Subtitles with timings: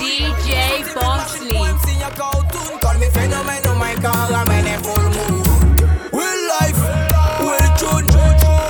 [0.00, 1.52] DJ Bossley.
[2.80, 5.80] Call me phenomenon, my car, I'm in a full mood.
[6.10, 6.80] Well life,
[7.40, 8.06] well tune.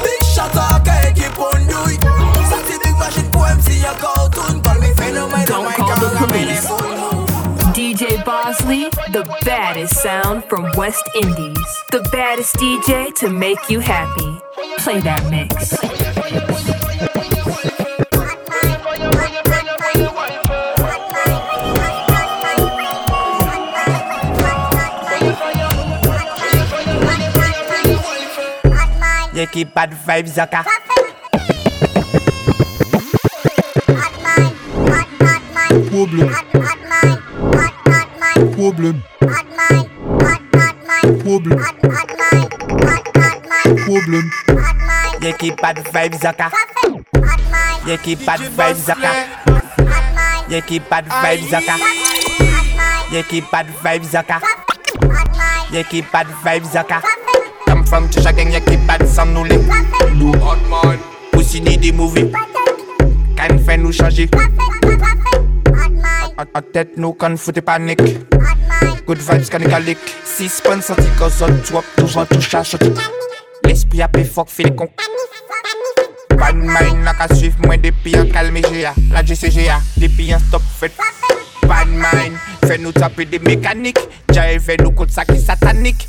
[0.03, 2.01] Big shot, I keep on doing.
[2.01, 2.99] Big
[4.01, 4.61] cartoon.
[4.63, 7.23] Call me phenomenon, Don't my car, I'm in a full.
[7.73, 11.85] DJ Bossley, the baddest sound from West Indies.
[11.93, 14.41] The baddest DJ to make you happy.
[14.79, 16.82] Play that mix.
[29.43, 30.63] You keep bad vibes, Zaka.
[35.91, 36.31] Problem.
[38.55, 39.03] Problem.
[41.19, 41.59] Problem.
[43.83, 44.31] Problem.
[45.21, 46.53] You keep bad vibes, Zaka.
[47.85, 49.11] You keep bad vibes, Zaka.
[50.49, 51.77] You keep bad vibes, Zaka.
[53.11, 54.39] You keep bad vibes, Zaka.
[55.73, 57.22] You keep bad vibes, Zaka.
[57.73, 59.57] Come from Cheshire gang, you keep bad sound nous les.
[60.15, 60.99] Nous hot man.
[61.35, 62.31] Aussi ni des mauvais.
[63.35, 64.29] Can fait nous changer.
[66.37, 68.03] En, tête nous quand foutez panique.
[69.07, 69.97] Good vibes can calique.
[70.23, 72.77] Si sponsor sorti cause on toi toujours tout chache.
[73.65, 74.91] L'esprit a payé fuck fait les cons.
[76.37, 80.61] Bad mind n'a qu'à suivre moi depuis en calme GA La GCGA depuis en stop
[80.79, 80.93] fait
[81.63, 84.01] Bad mind fait nous taper des mécaniques
[84.31, 86.09] Jail fait nous contre ça qui satanique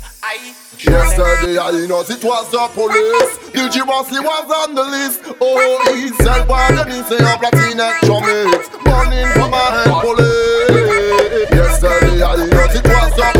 [0.86, 3.38] Yesterday I know it was the police.
[3.56, 5.20] DJ Bossley was on the list.
[5.40, 11.50] Oh, he said why them he say a platinum drummets Morning from my head police.
[11.50, 13.33] Yesterday I know it was the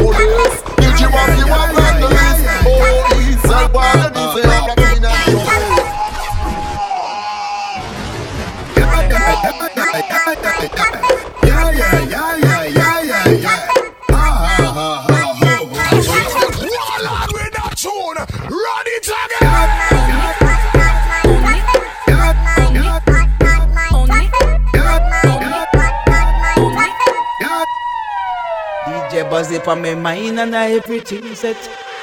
[29.64, 31.56] DJ Buzzy pa me mind and I everything set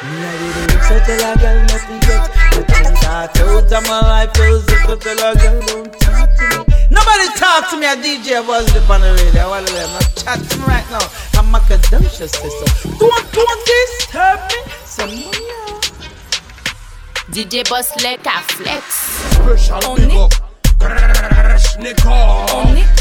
[0.04, 3.72] Me a do the lyrics so tell a girl nothing yet The things out out
[3.72, 6.76] of my life feels if I tell a girl don't talk to me.
[6.90, 10.40] Nobody talk to me a DJ Buzzy on the radio All of them not chat
[10.40, 11.06] to me right now.
[11.40, 15.32] I'm a Macadamcia sister Don't, don't disturb me Some
[17.32, 18.86] DJ Bossley a flex.
[19.36, 20.12] Special On big
[22.78, 23.01] it.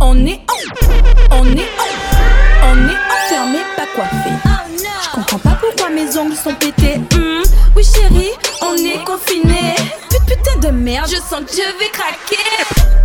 [0.00, 0.40] On est,
[1.30, 1.68] on est,
[2.62, 4.30] on est enfermé, pas coiffé.
[5.02, 6.98] Je comprends pas pourquoi mes ongles sont pétés.
[7.12, 7.42] Hmm,
[7.76, 8.30] oui chérie,
[8.62, 9.74] on est confiné.
[10.26, 12.36] Putain de merde, je sens que je vais craquer.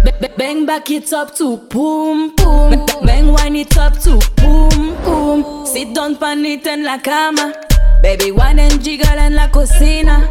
[0.06, 2.86] Ba- ba- Bang back it up to boom boom.
[3.04, 5.66] Bang wine it up to boom boom.
[5.66, 7.52] Sit down pan it en la cama.
[8.02, 10.22] Baby wine and jiggle en la cocina.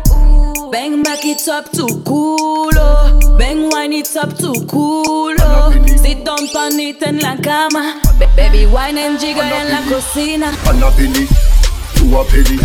[0.73, 2.73] Bang back it up to culo.
[2.79, 3.37] Oh.
[3.39, 5.37] Bang wine it up to culo.
[5.41, 5.87] Oh.
[5.97, 8.01] Sit down pan it en la cama.
[8.19, 10.49] Ba- Baby wine and jiggle en la cocina.
[10.69, 11.27] And a penny,
[11.97, 12.59] two a penny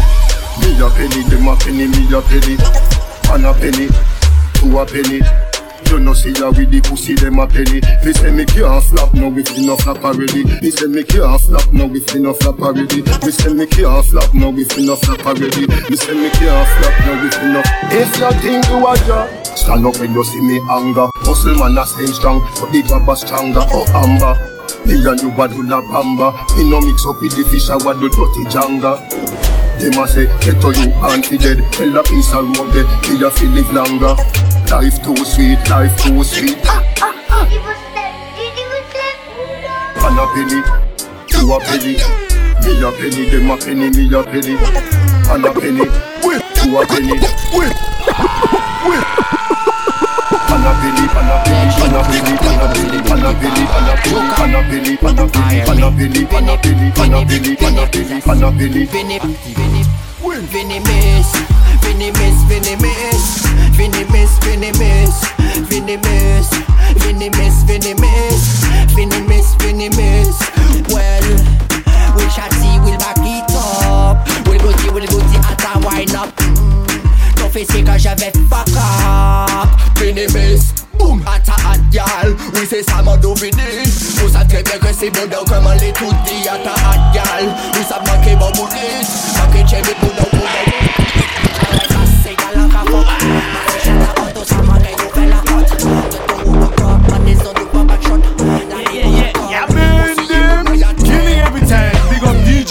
[0.61, 2.57] Me a penny, them a penny, me a penny
[3.33, 3.87] And a penny,
[4.53, 5.21] two a penny
[5.93, 7.77] You know see ya with the pussy, them a penny.
[8.01, 10.41] Me say me can't flap, no we fin no flap already.
[10.41, 13.05] Me say me can't flap, no we fin no flap already.
[13.05, 15.69] Me say me can't flap, no we fin no flap already.
[15.69, 17.61] Me say me can't flap, no we fin no
[17.93, 21.77] If you think you a job Stand up when you see me anger Hustle man
[21.77, 23.61] a stay strong, but the grabber stronger.
[23.69, 24.33] Oh amber
[24.89, 27.77] me and you what do la bamba Me no mix up with the fish I
[27.77, 28.97] what do dirty janga.
[29.77, 31.61] Them a say get to you auntie dead.
[31.71, 32.89] Tell a piece of road dead.
[33.05, 34.17] Me a feel live longer
[34.73, 36.97] Life too sweet, life too sweet And
[40.17, 40.63] a penny,
[41.27, 41.93] two a penny
[42.65, 44.57] Me a penny, them a penny, me a penny
[45.29, 45.85] And a penny,
[46.57, 47.13] two a penny
[50.49, 52.33] And a penny, and a penny, and a penny,
[53.05, 53.31] and a
[57.29, 57.57] penny,
[58.25, 59.92] and a penny,
[60.23, 61.35] Vini Vini miss
[61.81, 65.25] Vini miss Vini miss Vini miss Vini miss
[65.67, 66.49] Vini miss
[67.03, 68.63] Vini miss Vini miss
[68.95, 70.39] Vini miss Vini miss
[70.93, 71.27] Well,
[72.15, 74.25] we chatty, we'll back it up.
[74.47, 76.33] We'll go see, we'll go see at a wind up.
[76.37, 76.72] Mm.
[77.55, 79.69] It cause j'avais fuck up.
[79.97, 81.43] Fini miss, boom, at
[81.91, 82.35] gal.
[82.55, 83.83] Oui, c'est ça mon deviné.
[84.17, 87.13] Vous savez très bien que c'est bon donc comment les tout dit at a hot
[87.13, 87.55] gal.
[87.75, 89.05] Oui, ça manquait mon boulis.
[89.37, 90.47] Manquait chez mes boudons pour
[92.23, 93.03] C'est galant qu'à fond.
[93.03, 93.61] Ma
[93.91, 94.82] à la auto, ça manquait,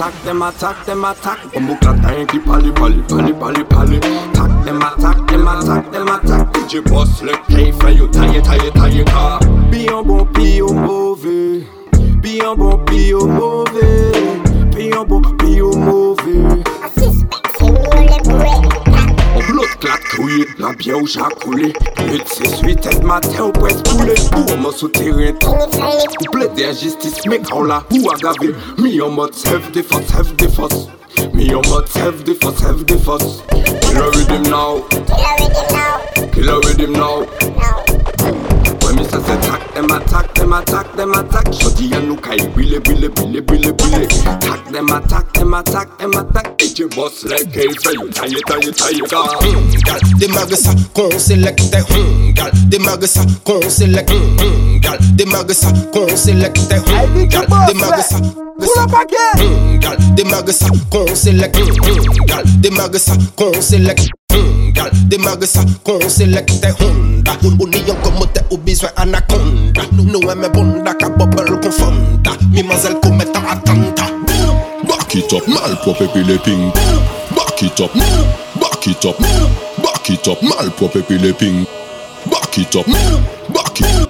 [0.00, 2.08] Attack them, attack them, attack Bumbo clatta
[2.46, 7.32] pali, pali, pali, pali, pali Attack them, attack them, attack them, attack DJ Boss le
[7.32, 9.40] K, fait you taille, taille, taille car.
[9.70, 11.66] Bi un bon, pi au mauvais
[12.22, 14.09] Bi un bon, pi au mauvais
[20.70, 26.30] nan bya ou jakoule Le 18 et mater ou pwes koule Bourman sou teren Ou
[26.30, 30.86] ple de justice mek an la ou agave Mi yon mot sev defos, sev defos
[31.34, 34.86] Mi yon mot sev defos, sev defos Kill her with him now.
[34.90, 36.26] Kill her with him now.
[36.32, 37.79] Kill her with him now.
[38.90, 43.08] When me say attack them, attack them, attack them, attack Shotty and Nukai, bile, bile,
[43.08, 47.92] bile, bile, bile Attack them, attack them, attack them, attack DJ boss like hey, say
[47.92, 51.72] you tie, tie, tie, tie Hmm, gal, démarre ça, qu'on sélecte.
[51.88, 54.10] Hmm, gal, démarre ça, qu'on sélecte.
[54.10, 56.68] Hmm, gal, démarre ça, qu'on sélecte.
[56.68, 58.16] Gal, démarre ça.
[58.58, 59.78] Pull up again.
[59.78, 61.60] Gal, démarre ça, qu'on sélecte.
[61.60, 64.10] Hmm, gal, démarre ça, qu'on sélecte.
[64.30, 66.64] Hmm, gal, démarre ça, qu'on sélecte.
[66.80, 69.82] Honda, ou nion comme t'es au besoin anaconda.
[69.92, 72.32] Nous aimons bonda, ka bubble confonda.
[72.52, 74.10] Mimazelle commettant attentat.
[74.88, 76.70] Back it up, malpropre puis les ping.
[77.34, 77.90] Back it up,
[78.60, 79.16] back it up,
[79.82, 81.64] back it up, malpropre puis les ping.
[82.26, 82.86] Back it up,
[83.52, 84.09] back it,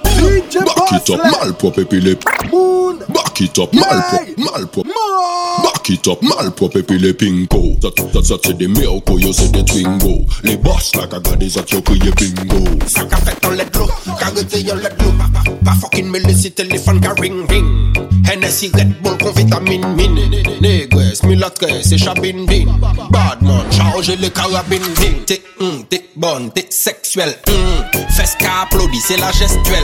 [0.53, 2.23] Back it up, malprop epilep
[3.07, 4.85] Back it up, malprop, malprop
[5.63, 7.71] Back it up, malprop epilepinko
[8.31, 10.25] Sat se de mewko, yo se de twingo.
[10.43, 12.87] Le boss la kagade zat yo kriye bingo.
[12.87, 13.87] Saka fetan let lo,
[14.19, 15.11] karite yo let lo
[15.65, 17.91] Pa fokin me lesi telefon ka ring ring.
[18.31, 20.15] Hennessy Red bon, Bull kon vitamin min
[20.61, 22.69] Negres, milatres, e chabin bin
[23.09, 25.41] Badman, charge le karabin din Te,
[25.89, 27.33] te bon, te seksuel
[28.15, 29.83] Fes ka aplodi, se la gestuel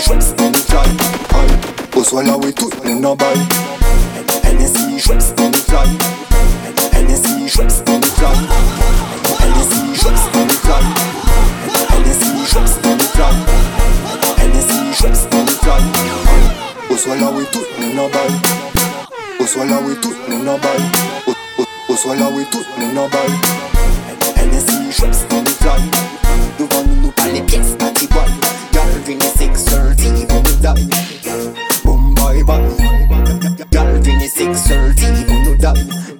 [0.00, 0.86] shots in the fly.
[1.32, 1.88] Aye.
[1.90, 3.34] Go swallow it too, then no buy.
[4.42, 5.86] Hennessy shots in the fly.
[6.92, 8.34] Hennessy shots in the fly.
[9.40, 10.82] Hennessy shots in the fly.
[11.88, 13.32] Hennessy shots in the fly.
[14.36, 15.80] Hennessy shots in the fly.
[16.88, 17.52] Go swallow it
[19.90, 20.16] it too,
[20.58, 20.80] buy.
[21.88, 22.62] Go swallow it too.
[24.36, 24.92] Hennessy
[25.32, 25.80] in the fly.
[26.58, 28.26] Devant nous, nous pas les pièces, pas qui boit.
[29.06, 30.76] 26 30 even with that
[31.84, 32.58] Boom boy boy.
[33.70, 36.15] Girl 26 30 even with that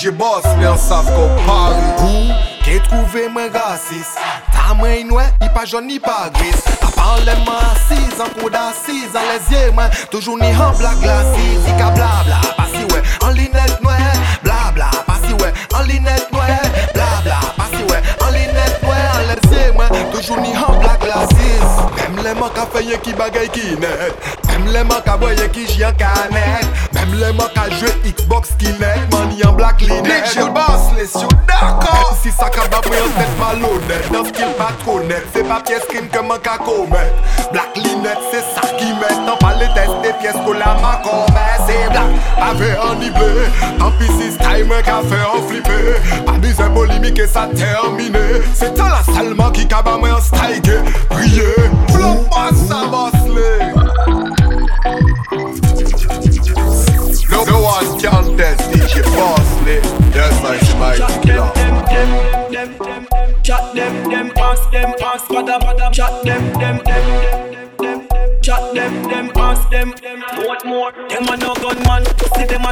[0.00, 4.14] Je boss li an sav ko pari Kou, ke trouve mwen rasis
[4.48, 8.48] Ta mwen inwe, i pa joun ni pa gris A parle mwen asiz, an kou
[8.48, 13.02] d'asiz An lezye mwen, toujou ni an bla glasis I ka bla bla, pasi we,
[13.28, 13.98] an linet nwe
[14.46, 16.48] Bla bla, pasi we, an linet nwe
[16.96, 21.76] Bla bla, pasi we, an linet nwe An lezye mwen, toujou ni an bla glasis
[22.00, 25.68] Mem le man ka feye ki bagay ki net Mem le man ka boye ki
[25.76, 30.26] jyan ka net Mèm lèman ka jwe Xbox ki net Mani an Black Linet net.
[30.26, 34.52] Nèjil bas les yo d'akor Si sa ka ba mwen an tèt malonet Nan skil
[34.58, 34.98] pa tro
[35.32, 39.40] Se pa pye skrim ke man ka komet Black Linet se sa ki met Nan
[39.40, 43.48] pa le test de pyes ko la ma komet Se blak pa ve an ible
[43.80, 45.80] Tanpi si stay mwen ka fe an flipe
[46.28, 48.42] Pa bizen boli ke sa termine.
[48.54, 50.60] Se tan la salman ki ka ba mwen an stay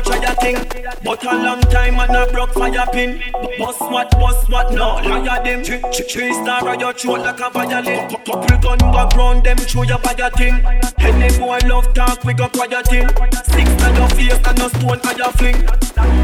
[0.08, 0.56] try a thing,
[1.04, 3.22] but a long time and a broke fire pin.
[3.58, 5.62] Bust what, bust what, no, liar them.
[5.64, 8.08] Three, three, star on your throat like a violin.
[8.08, 10.64] Cou- Couple gun go round them, show you fire thing.
[10.98, 13.08] Any boy love talk, we go quiet in.
[13.44, 15.56] Six on your face and no stone on your fling.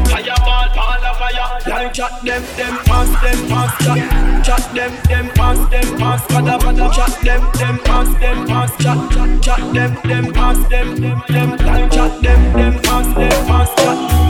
[0.05, 1.59] Fireball, ball of fire.
[1.67, 4.45] Line chat them, them pass them, pass chat.
[4.45, 6.93] Chat them, them pass them, pass bada bada.
[6.93, 9.11] Chat them, them pass them, pass chat.
[9.11, 11.57] Chat, chat them, them pass them, them, them.
[11.65, 14.24] Line chat them, them pass them, pass chat.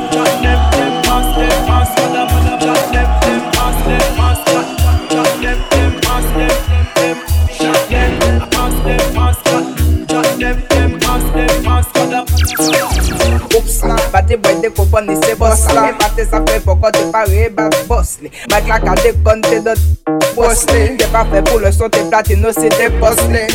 [14.36, 17.50] La, bate boy de kopon ni se boss la E sa fe poko te pare
[17.50, 19.80] bak boss li de kon te dot
[20.36, 23.46] boss li Te pa fe pou le son te platino si te boss li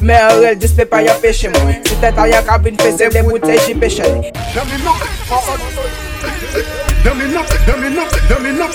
[0.00, 0.14] Me.
[0.34, 4.02] orel dispe pa yo peche mwen Si te ta yo kabin fese de ji peche
[4.02, 4.98] li Dem in up,
[7.02, 8.70] dem in up, dem in up, dem in up,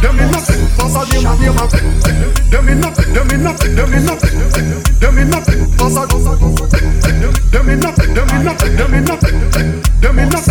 [0.00, 0.44] dem in up,
[0.76, 1.66] passa de uma de uma.
[2.50, 2.84] Dem in
[5.34, 7.09] up,
[7.52, 9.20] dem in up, dem in up, dem in passa
[10.00, 10.50] Dem in in up,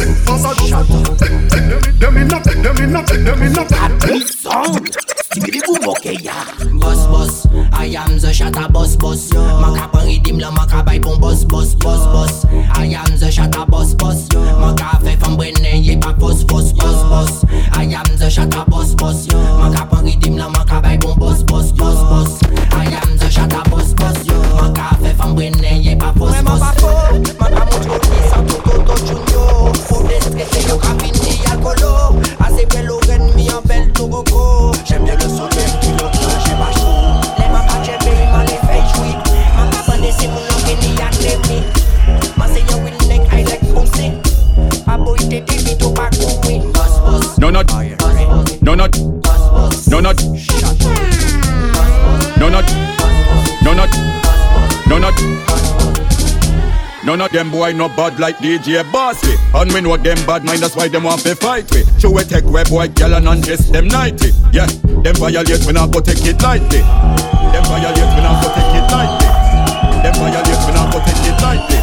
[1.99, 4.69] dem in up, dem in passa Dem in up, dem in dem in up.
[6.79, 8.33] Boss boss, I am the
[8.71, 9.31] boss boss.
[9.33, 12.45] Maka pan ridim la maka bay boss boss boss boss.
[12.73, 14.27] I am the shatter boss boss.
[14.33, 17.45] Maka fe fam brene ye pa boss boss boss boss.
[17.73, 18.29] I am the
[18.67, 19.27] boss boss.
[19.31, 19.98] Maka pan
[57.29, 59.35] Of them boy no bad like DJ Bossy.
[59.53, 62.23] And we know them bad mind, that's why them want to fight we Show we
[62.23, 64.65] take we boy girl and undress them nightly Yeah,
[65.05, 66.79] them violate we not go take it lightly.
[66.79, 69.29] Them violate we not go take it lightly.
[70.01, 71.77] Them violate we not go take it lightly.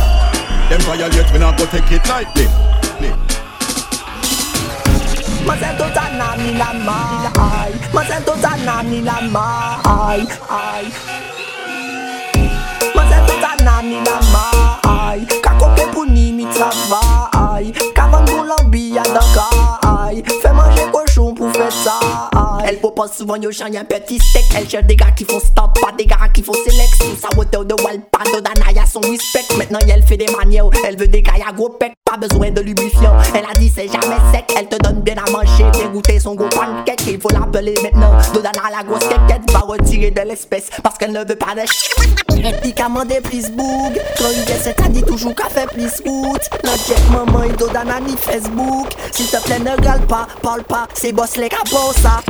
[0.67, 2.47] Them violate we not go take it lightly.
[5.47, 10.91] Ma sento zanani la mai Ma sento zanani la mai ai
[12.97, 14.66] Ma sento zanani la mai
[15.17, 17.73] ay Kakope pou ni mi travay.
[17.97, 23.37] Kavan pou lan biya dan kay Fè manje koshon pou fè tay Elle propose souvent
[23.37, 24.45] yo y'a un petit steak.
[24.57, 27.29] Elle cherche des gars qui font stop, pas des gars qui font select Sous sa
[27.39, 29.45] hauteur de Walpa, Dodana y'a son respect.
[29.57, 32.61] Maintenant elle fait des manières, elle veut des gars à gros pec Pas besoin de
[32.61, 34.53] lubrifiant, elle a dit c'est jamais sec.
[34.59, 37.07] Elle te donne bien à manger, bien goûter son gros pancake.
[37.07, 40.69] Il faut l'appeler maintenant, Dodana la grosse quéquette Va retirer de l'espèce.
[40.83, 45.03] Parce qu'elle ne veut pas de Médicament des plus boug Quand il vient cette année
[45.03, 46.51] toujours qu'à faire plus route.
[46.65, 50.65] Notre jet maman il doit dans ni Facebook S'il te plaît ne râle pas, parle
[50.65, 50.87] pas.
[50.95, 52.21] C'est boss les capos ça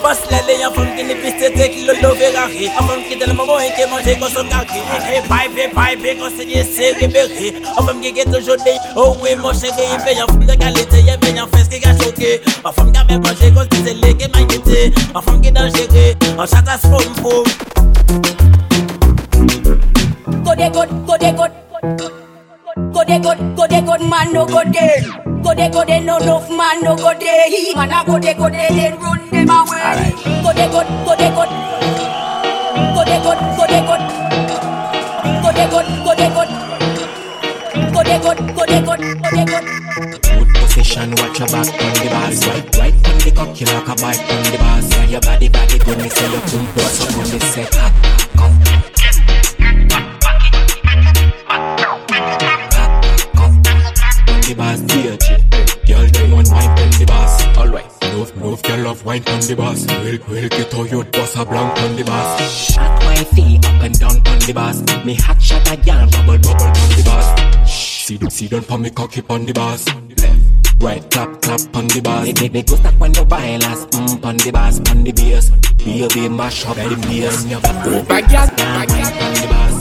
[0.00, 3.18] Boss lele yon fom ki ni piste te ki lo lo Ferrari An fom ki
[3.20, 4.80] tel momo e ke manje kon son kaki
[5.16, 9.16] E paipe paipe kon se nye seri beri An fom ki ke toujou de Oh
[9.22, 12.30] oui mon chéri Fe yon fom de kalite Ye ve yon fes ki ka choke
[12.64, 14.80] An fom ka me manje kon se le ke magite
[15.14, 17.44] An fom ki dangere An chatas fom fom
[21.06, 21.52] go de good,
[22.92, 23.20] go de good.
[23.20, 25.02] Go de good, go de good, man no go de.
[25.42, 27.74] Go de go de no enough man no go de.
[27.74, 30.12] Man a go de go de, then run them away.
[30.42, 31.50] Go de good, go de good.
[32.94, 34.02] Go de good, go de good.
[35.42, 36.50] Go de good, go de good.
[37.92, 39.64] Go de good, go de good, go de good.
[39.90, 43.94] Good position, watch your back on the bars Right, right on the cocky like a
[43.96, 47.16] bite on the bars Yeah, your body, body good, me say you pump plus up
[47.18, 48.79] on the set Hot, come
[59.10, 62.52] wine on the bars Well, well, get all your boss a blank on the bars
[62.52, 66.38] Shot my feet up and down on the bars Me hot shot a girl, bubble,
[66.38, 69.84] bubble on the bars See, see, don't put me cocky on the bars
[70.80, 72.24] Right, clap, clap on the bars.
[72.24, 73.84] They, they, they go stack when the violence.
[73.92, 75.50] Mm, on the bars, on the bass.
[75.76, 79.76] Baby, mash up the your back, oh, backyard, backyard, on the bars.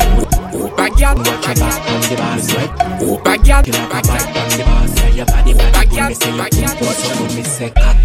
[0.52, 2.72] Oh, backyard, watch your back on the bars, right?
[3.00, 4.92] Oh, backyard, kill up a bite on the bars.
[4.92, 7.96] Say your body, backyard, me say you think what's up with me, say cut,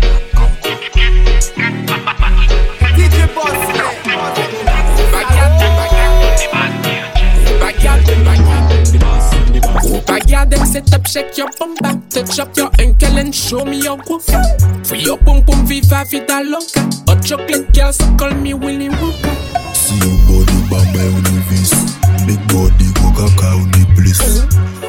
[10.06, 13.78] Bagad dem set up, shake your bum back Touch up your ankle and show me
[13.82, 16.80] your wooka Free your boom boom, viva vida loca.
[17.06, 19.30] Hot chocolate girl, so call me Willy Wooka
[19.74, 21.72] Si yo body bamba yo ni vis.
[22.26, 24.44] Big body go kaka yo ni bliss.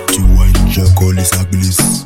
[0.07, 2.05] Tu wine jack all is a bliss.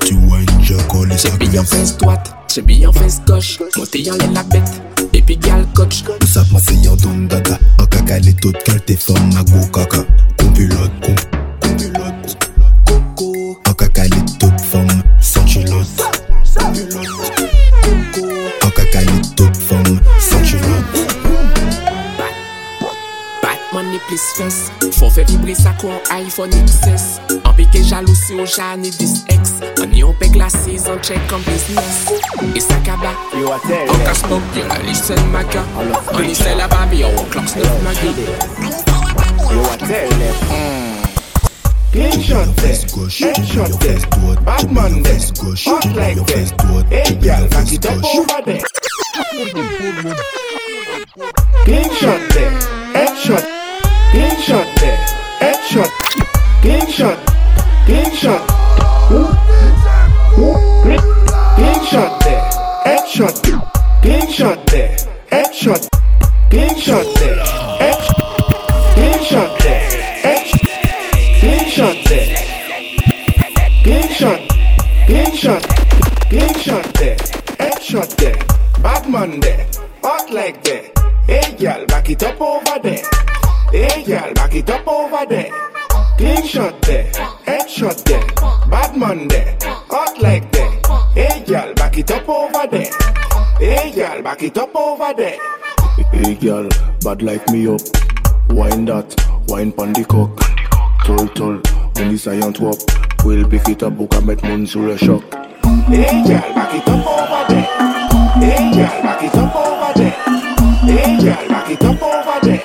[0.00, 2.39] Tu wine jack all is a bliss.
[2.50, 4.66] Chebi yon fes kosh, monte yon lè la bet
[5.14, 9.20] Epi gal kotch Pou sap mase yon don dada An kaka li tout kalte fom
[9.36, 10.00] magwo kaka
[10.40, 11.20] Kombi lot kom,
[11.62, 12.34] kombi lot
[12.90, 13.28] Koko
[13.70, 14.90] An kaka li tout fom
[15.22, 16.02] santi lot
[16.56, 17.38] Kombi lot
[17.86, 18.26] Koko
[18.66, 19.86] An kaka li tout fom
[20.18, 20.98] santi lot
[22.18, 22.34] Bat,
[23.44, 24.64] bat, money plis fes
[24.98, 27.29] Fon fe vibri sa kon iPhone XS
[27.60, 29.60] En piqué jalousie au Jeanne 10X.
[29.80, 32.06] On y on paie la saison check en business.
[32.54, 33.12] Et ça kaba.
[33.34, 35.62] On casse mon pied, la liste c'est maca.
[36.14, 38.14] On y c'est la baby, on clock snuff ma gueule.
[41.92, 42.76] Clean shot there,
[43.10, 44.00] head shot there,
[44.42, 45.18] bad man there,
[45.66, 46.86] hot like that.
[46.88, 48.62] Hey girl, back it up over there.
[51.64, 52.52] Clean shot there,
[52.94, 53.44] head shot,
[54.12, 54.98] clean shot there,
[55.40, 55.90] head shot,
[56.62, 57.18] clean shot,
[57.86, 58.46] clean shot.
[60.82, 61.00] Clean,
[61.56, 62.42] clean shot there,
[62.84, 63.34] head shot,
[64.02, 64.96] clean shot there,
[65.30, 65.88] head shot,
[66.48, 67.36] clean shot there,
[67.78, 68.00] head,
[68.94, 69.90] clean shot there,
[70.22, 70.70] head.
[71.40, 72.36] Clean shot there.
[73.82, 74.40] Clean shot.
[75.06, 75.62] Clean shot.
[76.28, 77.16] Clean shot there.
[77.58, 78.36] Head shot there.
[78.82, 79.66] Bad man there.
[80.02, 80.92] Hot like that.
[81.26, 83.02] Hey girl, back it up over there.
[83.72, 85.69] Hey girl, back it up over there.
[86.20, 87.10] Clean shot there.
[87.46, 88.22] Head shot there.
[88.68, 89.56] Bad man there.
[89.88, 91.12] Hot like that.
[91.14, 92.92] Hey girl, back it up over there.
[93.58, 95.38] Hey girl, back it up over there.
[96.12, 96.68] Hey girl,
[97.00, 97.80] bad like me up.
[98.50, 99.16] Wine that,
[99.48, 100.36] wine pon the cock.
[101.06, 101.58] Tol tol,
[101.96, 102.76] when the science wop.
[103.24, 104.98] We'll pick it up, book and met mon sur le.
[104.98, 107.64] Hey girl, back it up over there.
[108.44, 110.12] Hey girl, back it up over there.
[110.84, 112.60] Hey girl, back it up over there.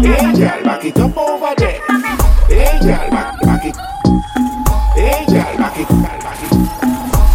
[0.00, 1.67] Hey girl, back it up over there.
[2.78, 3.76] Hey girl, back back it.
[4.94, 6.52] Hey girl, back it, back it.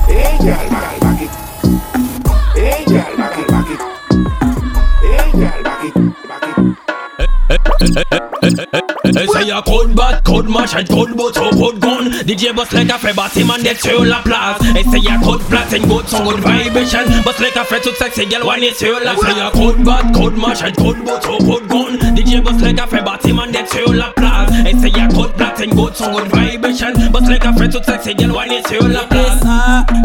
[0.07, 1.31] Hey girl, back back it.
[2.55, 3.79] Hey girl, back it, back it.
[5.03, 5.93] Hey girl, back it,
[6.29, 6.63] back it.
[9.19, 11.82] Essaye à code bat, code machin, code moto, code gun
[12.23, 15.17] DJ bust like a fred, but him and get sur la place say a y'a
[15.19, 18.77] blast and good song, good vibration Bust like a fred, so sexy girl, one is
[18.77, 22.43] sur la place say a code bad, code mash, and code so code gun DJ
[22.43, 25.61] bust like a fred, but him and get sur la place say a y'a blast
[25.61, 28.87] and good song, good vibration Bust like a fred, so sexy girl, one is sur
[28.87, 29.03] la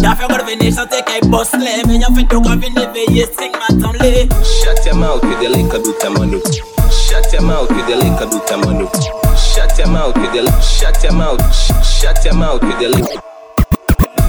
[0.03, 2.87] Y'a fait good finish, on take a boss lay Mais y'a fait tout quand fini,
[2.95, 6.78] veillez, sing ma tombe Shut your mouth with a little bit of money
[7.09, 8.85] Shut your mouth with the liquor of money.
[9.33, 11.41] Shut your mouth with the shut your mouth.
[11.83, 13.21] Shut your mouth with the liquor.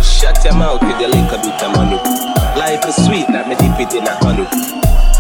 [0.01, 1.99] Shut your mouth with the liquor of money.
[2.57, 4.47] Life is sweet, let me dip it in a honey.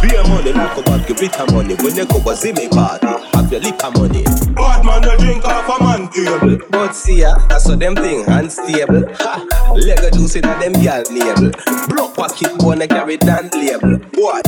[0.01, 1.75] Be a money, like a bag, give it a money.
[1.75, 4.23] When you go a zimmy party, have your liquor money.
[4.55, 6.65] Bad man, you drink off a man table.
[6.71, 9.03] But see ya, I saw them thing unstable.
[9.19, 11.51] Ha, Lego juice in a them gal label.
[11.89, 13.99] Block pocket wanna carry down label.
[14.15, 14.45] What?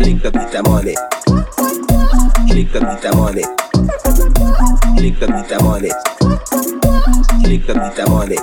[0.00, 1.95] The bit of money.
[2.48, 3.46] Shake the beat, I'm on it.
[4.98, 5.92] Shake the beat, I'm on it.
[7.46, 8.40] Shake the beat, I'm on it.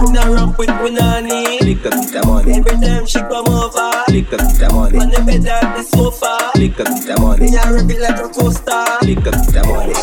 [0.00, 2.56] When I rock with Punani, shake the beat, I'm on it.
[2.56, 5.02] Every time she come over, shake the beat, I'm on it.
[5.02, 7.50] On the bed at the sofa, shake the beat, I'm on it.
[7.52, 9.96] Yeah, rip it like a coaster, shake the beat, I'm on it.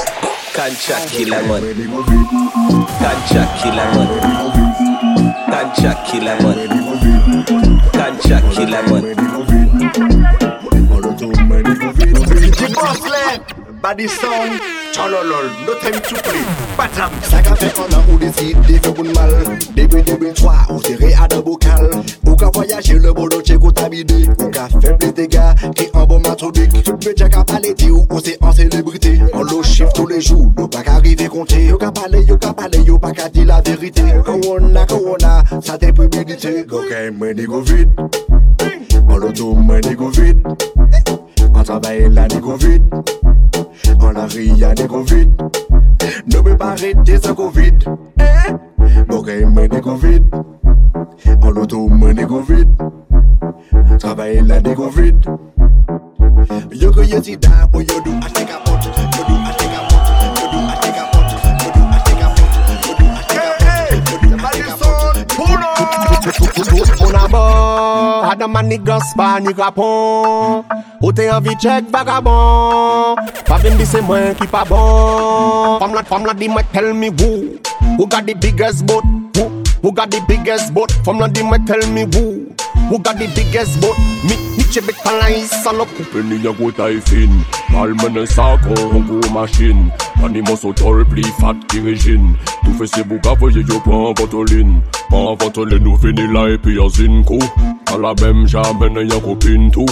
[0.54, 1.62] Cancha killer man,
[3.00, 4.10] cancha killer man,
[5.48, 6.58] cancha killer man,
[7.94, 10.49] cancha killer man.
[12.80, 13.40] Bosley,
[13.82, 14.62] body sound,
[14.94, 16.44] chololol, no time to play,
[16.78, 19.34] patam Saka fe konan ou desi, defi koun mal,
[19.76, 21.90] debi 2003, ou sere a da bokal.
[22.26, 25.90] Ou ka voyaje le bodo che kouta bide, ou ka fe plis de ga, ki
[25.90, 26.72] e an bon matrodik.
[27.04, 30.22] Pe che ka pale di ou, ou se an celebrite, an lo chif tou le
[30.22, 33.28] jou, nou pa ka rive konte Yo ka pale, yo ka pale, yo pa ka
[33.28, 37.92] di la verite, korona, korona, sa te publikite Go kay mweni go vid,
[39.04, 40.40] an lo tou mweni go vid
[41.60, 42.82] An travaye la ni kovid
[44.00, 45.30] An la riya ni kovid
[46.32, 47.84] Nou be parete sa kovid
[48.24, 48.54] eh?
[49.10, 50.24] Bokay men ni kovid
[51.44, 52.68] An loto men ni kovid
[54.00, 55.28] Travaye la ni kovid
[56.72, 58.99] Yo koye si da ou yo do a te kapote
[67.30, 70.66] vagabond Adaman ni gans pa ni krapon
[71.02, 73.16] Ou te anvi chek vagabon
[73.50, 75.80] Pa vin di se mwen ki pa bon.
[75.82, 77.58] Pam la, pam la di mwen tell me who.
[77.98, 79.04] Who got the biggest boat
[79.82, 80.92] Who got the biggest boat?
[81.06, 82.54] From London, I tell me who.
[82.90, 83.96] Who got the biggest boat?
[84.28, 85.88] Me, niche betalais, alop.
[86.12, 87.32] Penny ya go taifin.
[87.72, 89.92] Palmen sako, hongo machine.
[90.24, 92.36] Animaux sont tol, pli fat, kirigine.
[92.66, 94.82] Tout fait c'est bouga, voyez yo pas en ventoline.
[95.10, 97.40] Pas en ventoline, nous fini là et puis zinko.
[97.88, 99.86] À la même jamais, y'a copine tout.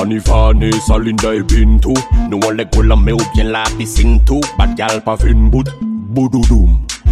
[0.00, 1.94] Anifane, Salinda et Bintou.
[2.30, 4.40] Nous on les goulamme ou bien la piscine tout.
[4.58, 5.64] Bad gal pas fin bout.
[5.80, 6.68] Boudoudou.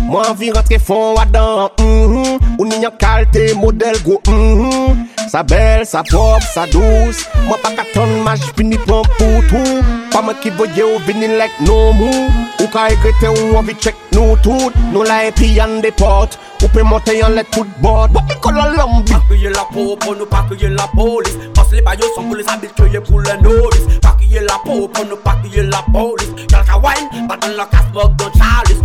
[0.08, 2.58] Mwen vi rentre fon wadan mm -hmm.
[2.58, 5.08] Ou ni nyan kalte model go mm -hmm.
[5.28, 7.16] Sa bel, sa pop, sa douz
[7.48, 9.84] Mwen pa katon maj pini pon poutou.
[10.12, 12.28] Pa mwen ki voye ou vini lek like nou mou.
[12.60, 14.72] Ou ka egrete ou anvi chek nou tout.
[14.92, 16.38] Nou la epi yan de pot.
[16.62, 18.08] Ou pe monte yon let tout bot.
[18.12, 21.36] Bo yi kolon lombi Pakiye la po pou nou pakiye la polis.
[21.54, 25.04] Pas li bayo son pou li sabil kyeye pou le noris Pakiye la po pou
[25.04, 26.32] nou pakiye la polis.
[26.52, 28.80] Yal ka wine, baton la kasbog don chalis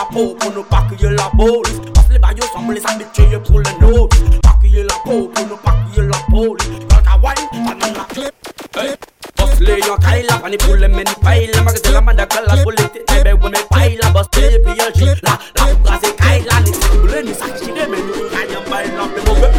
[0.00, 1.80] la peau pour nous pas crier la police.
[1.94, 4.40] Passe les baillots sont pour les habitués pour les novices.
[4.42, 6.66] Pas crier la peau pour nous pas crier la police.
[6.90, 8.94] Y'all ka wine, pas dans la Hey.
[9.36, 13.00] Bustle yon kaila, pani pou le meni paila Magazine la manda kala pou le te
[13.04, 17.22] tebe we me paila Bustle pi yon chi, la, pou gaze kaila Ni si boule
[17.24, 19.50] ni sa chide, men nou kanyan baila pe mouve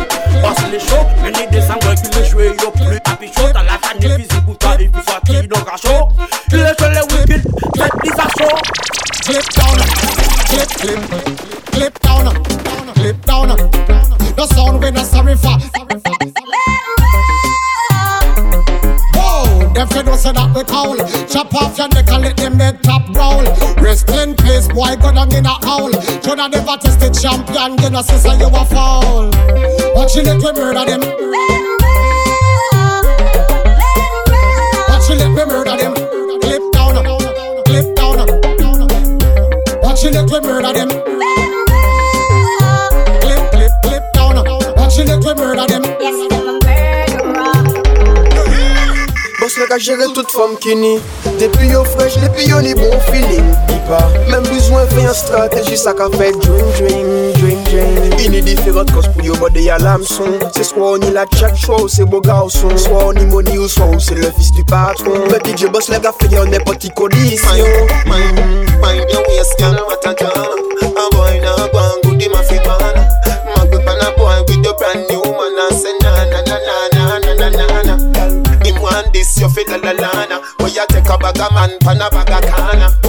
[0.42, 4.16] Bustle show, meni de sangwe ki le chwe yo plus Happy show, ta la tani
[4.16, 6.08] fizi pou ta ipi sa ki don ka show
[6.54, 7.44] Il est sur les wicked,
[7.76, 8.82] set this a show
[24.82, 25.94] boy go down in a hole.
[26.24, 29.30] Shoulda never tested champion, you know, sister, you a foul.
[29.96, 31.02] Watching it, we murder them.
[34.90, 35.94] Watching it, we murder them.
[36.42, 36.94] Clip down,
[37.66, 38.28] clip down.
[39.84, 40.90] Watching it, we murder them.
[43.22, 44.36] Clip, clip, clip down.
[44.78, 45.84] Watching it, we murder them.
[46.02, 46.82] Yes, them a murderer.
[49.40, 51.00] Boss like a gérer toute femme qui nie.
[51.38, 53.71] Des plus au fraîche, les pions, les bons feelings.
[53.92, 54.00] Pa,
[54.30, 59.10] men bezwen fe yon strateji Sa ka fe dream, dream, dream, dream Ini diferent kos
[59.12, 62.78] pou yo bode ya lamson Se swa ou ni la chat show, se bo garson
[62.80, 65.28] Swa ou ni money ou swa ou se le fils du patron.
[65.32, 68.40] Men DJ Boss le ka fe yon nepoti kondisyon Mind,
[68.80, 70.16] mind girl, what a
[70.92, 72.96] A boy na bang, goody ma fi ban
[73.56, 76.62] Mag whip on a boy with your brand new man I say na na na
[79.14, 83.01] this, a bag of man, pan a bag you're too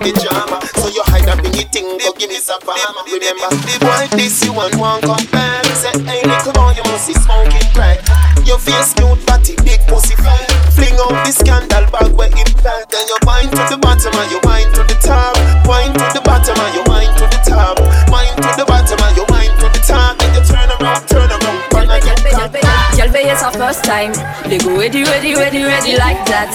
[0.00, 0.58] fit the drama.
[0.80, 4.42] So you hide bring it thing, go give me some farmer Remember, the boy this
[4.44, 8.00] you want one come back Say, hey little boy, you must be smoking crack.
[8.44, 10.48] Your face cute, body, big pussy fat.
[10.72, 14.30] Fling out the scandal bag where it back Then you wind to the bottom and
[14.32, 14.89] you wind to the
[23.70, 24.10] first time.
[24.50, 26.50] Lego ready, ready, ready, ready like that.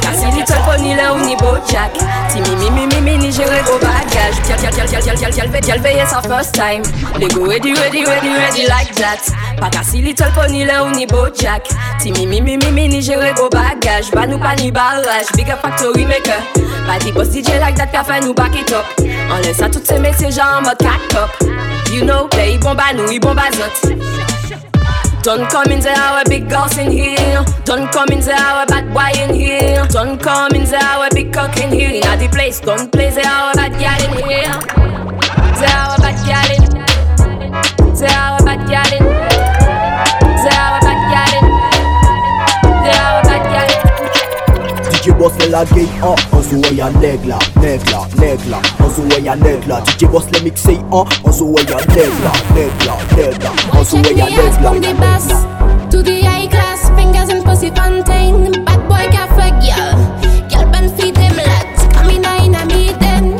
[0.00, 0.26] Qu'à si
[0.64, 1.90] pony là ou ni bojack
[2.30, 5.16] Si mi mi mi mi mi ni jere go bagage Girl, girl, girl, girl, girl,
[5.18, 6.82] girl, girl, girl, girl, veille sa first time.
[7.18, 9.18] Lego ready, ready, ready, ready like that.
[9.72, 11.66] Qu'à si little pony là ou ni bojack
[11.98, 15.26] Si mi mi mi mi mi ni jere go bagage Ba nou pa ni barrage.
[15.34, 16.40] Big up factory maker.
[16.86, 18.86] Pas di boss DJ like that ka fait nous back it up.
[19.32, 21.30] On toutes ces messieurs genre en mode cat top
[21.92, 24.29] You know, play bon ba nou, bon ba zot
[25.22, 27.44] don't come in the hour, big girls in here.
[27.64, 29.86] Don't come in the hour, bad boy in here.
[29.88, 31.90] Don't come in the hour, big cock in here.
[31.90, 34.56] In the place, don't play the hour, bad girl in here.
[35.60, 37.94] The hour, bad girl in.
[37.94, 39.09] The hour, bad girl in.
[45.20, 45.86] boss le la gay.
[46.02, 49.66] An An sou wè ya neg la, neg la, neg la An sou ya neg
[49.68, 53.36] DJ boss le mikse an An ah, sou wè ya neg la, neg la, neg
[53.44, 55.40] la An ya neg la,
[55.90, 58.64] To the high class, fingers in pussy fountain.
[58.64, 59.92] Bad boy ka fuck ya
[60.48, 63.36] Girl ban feed him lot Come in a in a meeting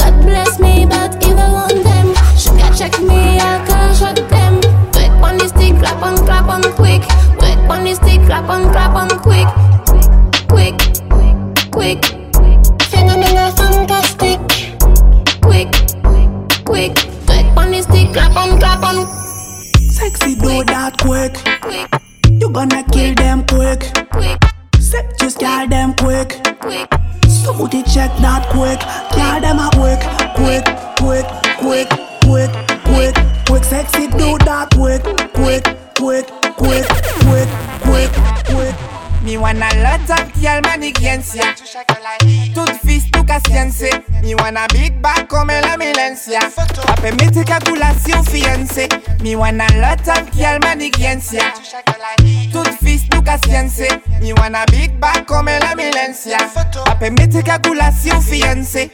[0.00, 4.60] God bless me but evil on them Sugar check me, I can shut them.
[4.96, 7.02] Wet on the stick, clap on, clap on quick.
[7.40, 9.75] Wet on the stick, clap on, clap on quick.
[11.86, 12.04] Quick.
[12.90, 14.40] Phenomenal, fantastic.
[15.40, 15.70] Quick,
[16.02, 16.30] quick.
[16.64, 16.94] Quick
[17.56, 19.06] on the stick, clap on, clap on.
[19.90, 21.34] Sexy do that quick.
[22.28, 23.84] You gonna kill them quick.
[24.80, 26.42] Set just girl them quick.
[26.58, 26.88] Quick.
[27.28, 28.80] Somebody check that quick.
[29.14, 30.02] Girl them a quick,
[30.34, 30.64] quick,
[30.98, 31.26] quick,
[31.60, 31.88] quick,
[32.20, 32.50] quick,
[32.84, 33.14] quick,
[33.46, 33.64] quick.
[33.64, 35.02] Sexy do that quick,
[35.34, 36.86] quick, quick, quick,
[37.22, 37.48] quick,
[37.82, 38.35] quick, quick.
[39.26, 41.52] Me want a lot of girl man against ya
[42.54, 43.90] Toute fils, tout cassiense
[44.22, 46.38] Me want a big bag comme la milencia
[47.02, 48.86] Pape me take a coulation fiancé.
[49.24, 51.50] Me want a lot of girl man against ya
[52.52, 53.88] Toute fils, tout cassiense
[54.22, 56.38] Me want a big bag comme la milencia
[56.84, 58.92] Pape me take a coulation fiancé.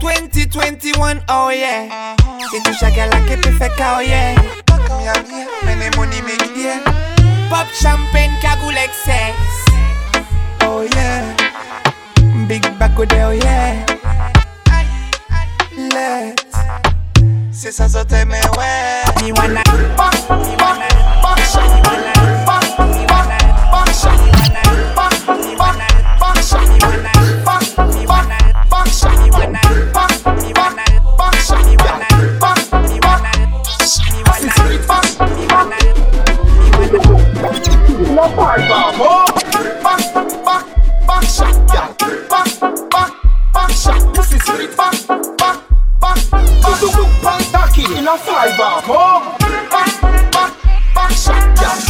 [0.00, 2.16] 2021, oh yeah.
[2.50, 4.34] C'est touche à gala qui peut faire oh yeah.
[4.34, 7.07] Me a bien, mene money make yeah
[7.48, 9.34] Pop champagne cagoule excess
[10.62, 11.34] Oh yeah
[12.46, 13.86] Big back with oh yeah
[15.76, 16.34] Let
[17.50, 20.88] C'est ça ça t'aime ouais Me wanna me wanna
[21.22, 21.87] Fuck, me
[38.58, 38.98] Fight
[39.82, 40.02] back,
[40.44, 41.94] Back, back, shot, yeah.
[42.28, 43.12] Back, back,
[43.52, 44.14] back shot.
[44.14, 44.76] This is sweet.
[44.76, 45.38] Back, back,
[46.00, 46.42] back, back.
[47.22, 49.36] Back, tacky in a back, oh.
[49.70, 50.00] Back,
[50.32, 50.54] back,
[50.94, 51.87] back shot, yeah.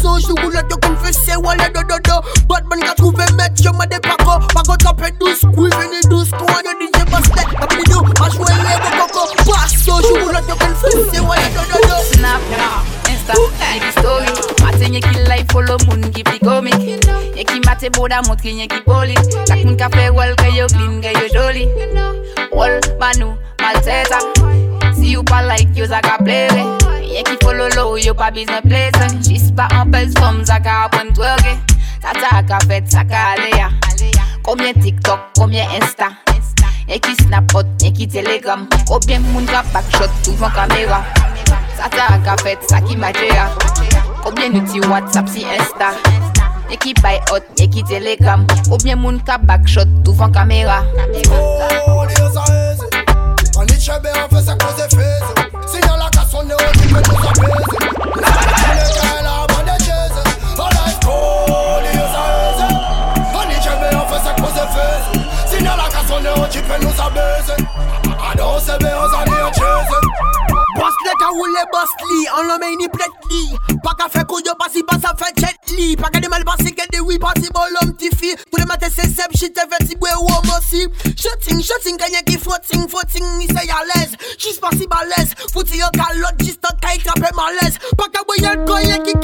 [0.00, 3.72] mensonj Nou ou lè de konfese ou lè de dodo Batman ka trouve met, jè
[3.76, 7.82] mè de pako Pako trape douz, oui veni douz Kou an yo DJ basket, api
[7.82, 11.48] di nou A jwè lè de koko, paso Nou ou lè de konfese ou lè
[11.56, 12.48] de dodo Snap,
[13.10, 14.34] insta, negi story.
[14.62, 18.68] Mate nye ki live, follow moun ki pi komik Nye ki mate boda, motri nye
[18.70, 19.16] ki poli.
[19.46, 21.66] Kak moun ka fe wol, kè yo clean, kè yo joli.
[22.52, 24.20] Wol, manou, malteta.
[24.98, 29.10] Si ou pa like, yo zaka plebe Ye ki folo lo yo pa bizne pleze
[29.26, 31.58] Jis pa anpez from zaka apwen dwege
[32.00, 33.70] Tata ak fet saka aleya
[34.42, 36.16] Komye TikTok, komye Insta.
[36.88, 38.66] Ye ki Snapchat, ye ki Telegram.
[38.88, 41.04] Komye moun ka backshot touvan camera.
[41.76, 42.36] Tata ak a.
[42.42, 43.50] Fet saki majera
[44.24, 45.92] Komye nouti WhatsApp si Insta.
[46.70, 48.46] Ye ki Bayot, ye ki Telegram.
[48.66, 50.82] Komye moun ka backshot touvan camera.
[51.30, 52.88] Oh, liye sa eze
[53.60, 54.88] An li chebe an fe sa koze
[68.70, 70.04] perseverance and your chosen.
[70.76, 74.22] Bracelet a roule bosli, an lome ini pletli Pa ka fe
[76.28, 77.68] mal pasi ke de wi pasi bon
[78.14, 78.30] fi
[81.16, 81.60] Shooting,
[82.38, 87.78] floating Mi se yalez, jis pasi balez Fouti yo kalot, jis to kay kape malez
[87.98, 89.18] Pa ka bwe yel koye ki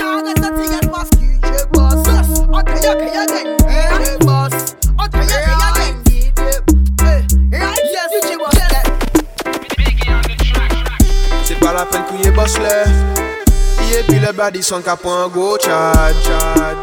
[8.43, 8.76] je je
[11.66, 12.85] pas la peine crier boss là.
[13.92, 16.76] Et puis le body son cap un go chad chad.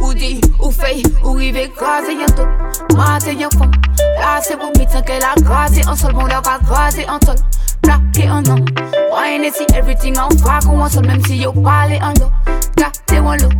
[0.00, 2.48] Ou di, ou fey, ou rive graze yon tot
[2.96, 3.70] Mate yon fom
[4.18, 7.38] La se pou mitan ke la graze an sol Bon la ka graze an sol.
[7.86, 8.66] Plake an an
[9.14, 11.06] Wine si everything an fak ou an sol?
[11.06, 12.32] Mem si yo pale an lo
[12.74, 13.54] Gate wan lo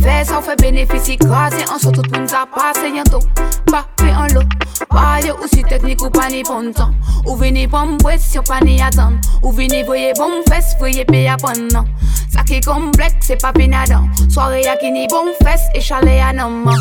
[0.00, 3.20] Fè san fè benefisi krasè Ansyon tout moun sa pase yanto
[3.68, 4.42] Pa pe an lo
[4.88, 6.94] Pa yo ou si teknik ou pa ni pontan
[7.26, 10.40] Ou vini pon mwesyon pa ni atan Ou vini voye bon
[10.80, 11.86] Voye pe nan
[12.32, 13.52] Sa ki komplek se pa
[14.28, 16.78] Soare ya ki ni bon fes E chale ya nanman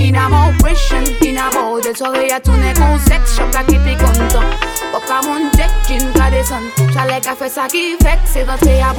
[0.00, 4.44] Ina moun presyon, ina bode Soare ya toune kon seks Chop la ki pi kontan
[4.92, 7.96] Pop ka moun dek, jin ka desan Chale ka fè sa ki
[8.32, 8.44] Se
[8.78, 8.92] ya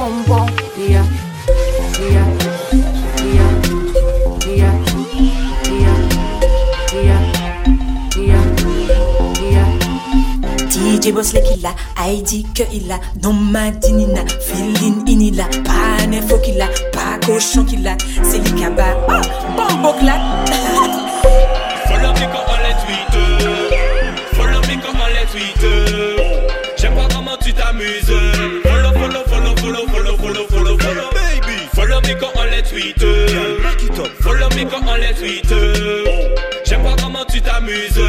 [10.72, 16.38] DJ Boss le qu'il a, Heidi que il a, non Madinina, feeling inila, pas n'info
[16.38, 19.20] qu'il a, pas cochon qu'il a, c'est les cabas, oh,
[19.56, 20.20] bombo clap.
[34.64, 35.52] comme on les tweet.
[36.64, 38.00] J'aime pas comment tu t'amuses.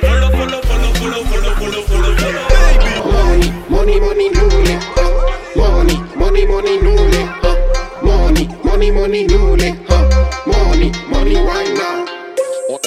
[0.00, 3.52] Follow, follow, follow, follow, follow, follow, follow, follow, baby.
[3.68, 4.74] Money, money, newly.
[4.96, 5.10] Uh,
[5.56, 7.22] money, money, money, newly.
[7.42, 7.56] Uh,
[8.02, 9.70] money, money, money, newly.
[9.88, 10.06] Uh,
[10.46, 12.04] money, money, right now.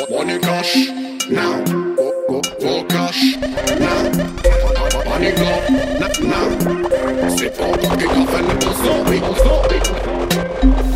[0.09, 0.77] Money cash
[1.29, 1.63] now.
[1.95, 3.35] Go, go, go cash
[3.79, 4.03] now.
[5.05, 5.49] Money go
[6.25, 6.47] now.
[7.35, 8.29] C'est fait le bon.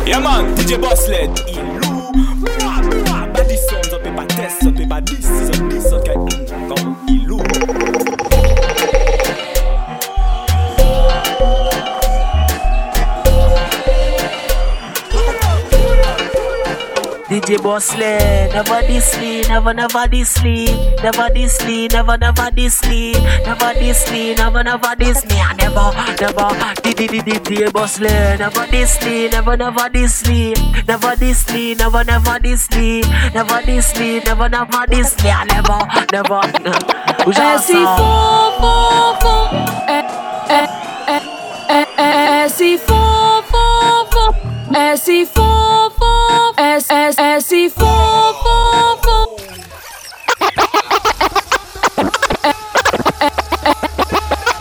[0.06, 1.30] Yeah man, DJ Boss led
[2.14, 5.53] Ilou Mwa mwa Badi sound up e ba test up e ba this is
[17.54, 20.66] DJ Bossley, never this me, never never this me,
[21.02, 25.92] never this me, never never this me, never this me, never never this I never
[26.20, 26.50] never
[26.82, 30.54] DJ DJ Bossley, never this me, never never this me,
[30.88, 35.44] never this me, never never this me, never this me, never never this me, I
[35.44, 35.78] never
[36.10, 36.42] never.
[37.32, 37.66] Faux,
[38.58, 39.54] faux
[39.86, 40.02] Eh,
[40.50, 40.66] eh,
[41.08, 41.22] eh,
[41.68, 42.48] eh, eh,
[44.68, 45.63] eh,
[46.76, 47.84] Eh, eh, eh, si faux,
[48.42, 49.36] faux, faux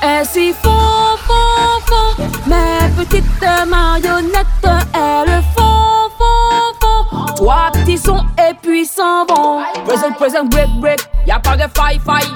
[0.03, 0.69] Eh si faux,
[1.25, 3.25] faux, faux Mes petites
[3.67, 4.45] marionnettes,
[4.93, 9.63] elles font, font, font Trois petits sons et puis s'en vont.
[9.83, 12.29] Present, present, break, break, y'a pas de fight, fight.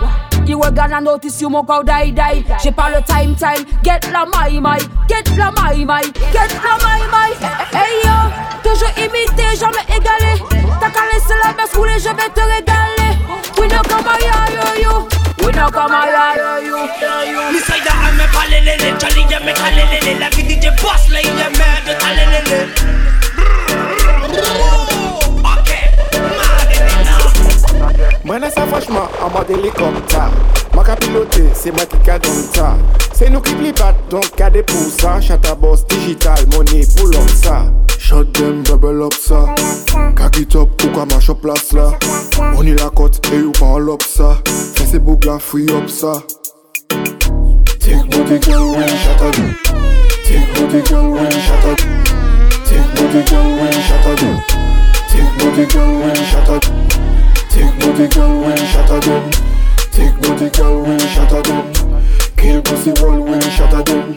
[0.48, 2.44] You were gonna notice you corps die, die.
[2.64, 3.66] J'ai pas le time, time.
[3.84, 4.80] Get la my, my,
[5.10, 7.34] get la my, my, get la my, my.
[7.74, 8.32] Hey yo,
[8.64, 10.42] toujours imité, jamais égalé.
[10.80, 13.18] T'as qu'à laisser la baisse rouler, je vais te régaler.
[13.60, 15.08] We know come yeah, yo, yo.
[15.46, 17.52] We know come on, yeah, yo, yo.
[17.52, 21.88] Misaida ame palelele Charlie ya me kalelele La vie DJ Boss là il est merde
[21.88, 22.70] de talelele
[28.28, 30.30] Mwen a sa fachman an mode helikopta
[30.76, 32.76] Mwen ka pilote, se mwen ki ka donta
[33.18, 35.16] Se nou ki pli bat, donk ka de pou sa.
[35.26, 37.56] Chata boss digital, money pou lom sa.
[37.98, 39.40] Shot dem, double up sa.
[40.20, 41.88] Kaki top, pou ka mash up las la.
[42.52, 44.36] Oni la kot, e yu pa an lop sa.
[44.78, 46.14] Fese bouk la, free up sa.
[47.82, 49.48] Tik bouti gal wen chata do.
[50.28, 52.14] Tik bouti gal wen chata do.
[52.70, 54.32] Tik bouti gal wen chata do.
[55.10, 56.97] Tik bouti gal wen chata do.
[57.58, 59.32] Take booty girl shot at them.
[59.92, 61.66] Take booty girl shot at them.
[62.38, 64.14] Kill pussy wall shot at them.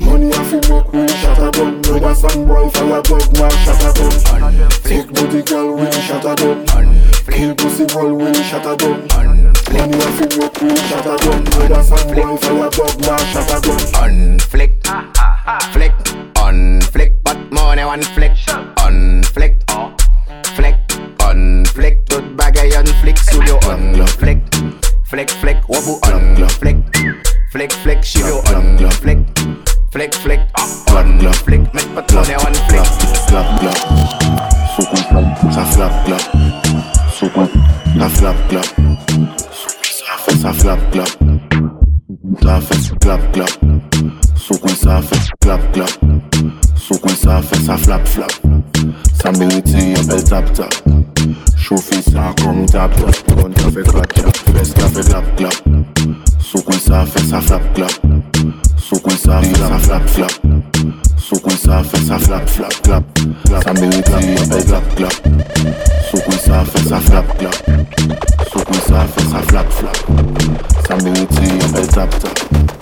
[0.00, 1.80] Money I fi make shot at them.
[1.82, 3.52] Brother some boy fire blood man
[3.86, 4.70] at them.
[4.82, 6.66] Take booty girl shot at them.
[7.30, 9.06] Kill pussy wall shot at them.
[9.72, 11.44] Money I fi make shot at them.
[11.44, 13.78] Brother some boy fire blood man at them.
[14.02, 14.72] Unflick,
[15.72, 15.94] flick,
[16.34, 20.01] unflick, but money one flick, unflick, flick,
[21.74, 24.42] Flek, tout bagay an flek sou yo an la Flek,
[25.08, 26.76] flek, flek, wabou an Flek,
[27.50, 29.18] flek, flek, shi yo an Flek,
[29.90, 30.40] flek, flek,
[30.92, 32.84] an Flek, met patrone an flek
[33.30, 33.78] Flap, flap,
[34.74, 36.24] sou kon flap Sa flap, flap,
[37.16, 37.48] sou kon
[37.96, 38.68] Sa flap, flap,
[40.42, 41.08] sa flap, flap
[42.42, 43.52] Sa fè, flap, flap
[44.36, 45.92] Sou kon sa fè, flap, flap
[46.76, 48.52] Sou kon sa sa flap, flap
[49.22, 51.01] Sa me witi yon bel tap, tap.
[51.62, 55.54] Chofi sa kon tap tap, kon ta fe klap klap, fes ta fe klap klap
[56.42, 57.94] Sou kon sa fe sa flap klap,
[58.82, 60.34] sou kon sa fe sa flap flap
[61.22, 63.22] Sou kon sa fe sa flap flap klap,
[63.62, 65.16] sa me li klap klap e klap klap
[66.10, 67.62] Sou kon sa fe sa flap klap,
[68.50, 70.06] sou kon sa fe sa flap flap
[70.88, 72.81] Sa me li ti e tap tap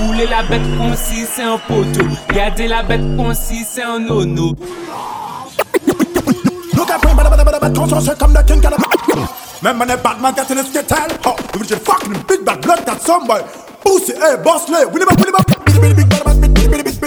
[0.21, 2.05] Gardez la bête concis, c'est un poteau.
[2.31, 4.53] Gardez la bête concis, c'est un nono.
[6.75, 7.69] Look at me, bada bada bada
[8.19, 8.61] comme the king,
[9.63, 10.91] Man, man, got in his get.
[11.25, 13.45] Oh, you will fucking big bad blood, got somebody.
[13.83, 14.85] Pussy, hey, boss, lay.
[14.85, 17.05] We never, we never, we never, big bad man, big bad man, big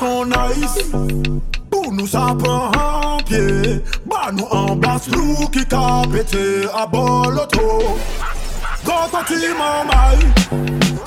[0.00, 1.55] bad nice.
[1.92, 6.02] Nous sapin en pied Bah nous en basse nous qui ka
[6.74, 7.96] à boloto
[8.84, 9.86] Quand on t'y m'en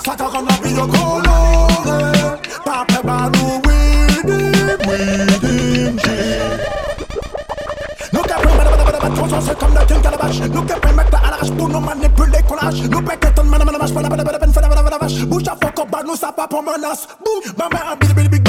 [0.04, 2.12] Ça t'a rendu yo coloré
[2.64, 4.52] Papa bah nous widim
[4.88, 5.98] widim
[8.14, 11.80] Nous capons Transforme c'est comme la king calabash Nous capons mettre à l'arrache pour nous
[11.80, 13.92] manipuler qu'on lâche Nous pétons manamanamas
[15.28, 18.14] Bouche à fond qu'on bat nous ça pas pour menace Boum ma mère a bidi
[18.14, 18.49] bidi bidi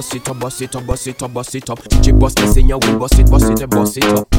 [0.00, 1.90] Boss it up, boss it up, boss it up, boss it up, boss it.
[1.92, 4.30] DJ boss me sing your way, boss it, boss it, and boss it up.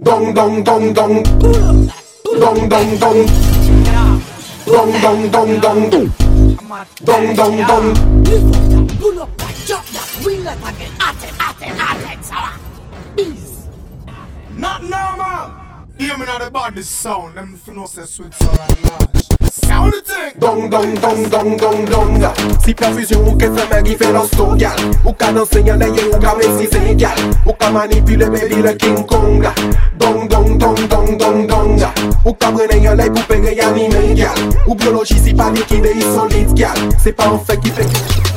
[0.00, 1.88] Dong dong dong dong Dong
[2.68, 3.26] dong dong
[4.64, 5.90] Dong dong dong dong
[7.04, 7.94] Dong dong dong
[9.00, 12.52] Pull up that, drop that, wheel it again, atten, atten, atten, sour.
[13.16, 13.66] Bees.
[14.52, 15.50] Not normal
[15.98, 19.15] Hear me now the body sound Them if you know say sweet sour
[20.38, 22.24] Dong dong dong dong dong dong
[22.64, 26.18] Si perfusion que sa magi fait dans son gal Ou qu'à l'enseigne à l'aïe ou
[26.18, 27.16] qu'à messi c'est gal
[27.46, 29.48] Ou qu'à manipuler baby le King Kong
[29.98, 31.86] Dong dong dong dong dong dong
[32.24, 34.28] Ou qu'à prenne yon l'aïe poupée gay animé gal
[34.66, 37.86] Ou biologie si pas liquide et solide gal C'est pas un fait qui fait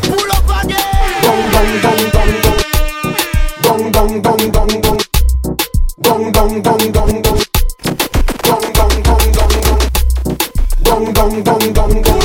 [0.07, 1.08] Boulot baguette
[10.99, 12.19] Dong dong dong dong dong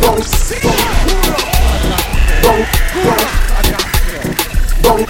[0.00, 0.16] Dong
[4.80, 5.04] dong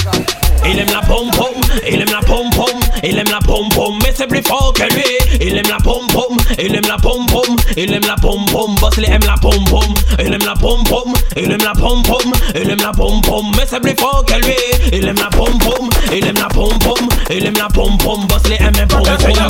[0.00, 0.24] dong
[0.64, 3.98] Il aime la pom pom, il aime la pom pom, il aime la pom pom,
[4.02, 5.04] mais c'est plus fort que lui.
[5.42, 8.74] Il aime la pom pom, il aime la pom pom, il aime la pom pom,
[8.76, 12.02] boss il aime la pom pom, il aime la pom pom, il aime la pom
[12.02, 14.56] pom, il aime la pom pom, mais c'est plus fort que lui.
[14.90, 18.26] Il aime la pom pom, il aime la pom pom, il aime la pom pom,
[18.26, 19.44] boss il aime la pom pom.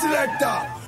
[0.00, 0.78] Pull up, my selector.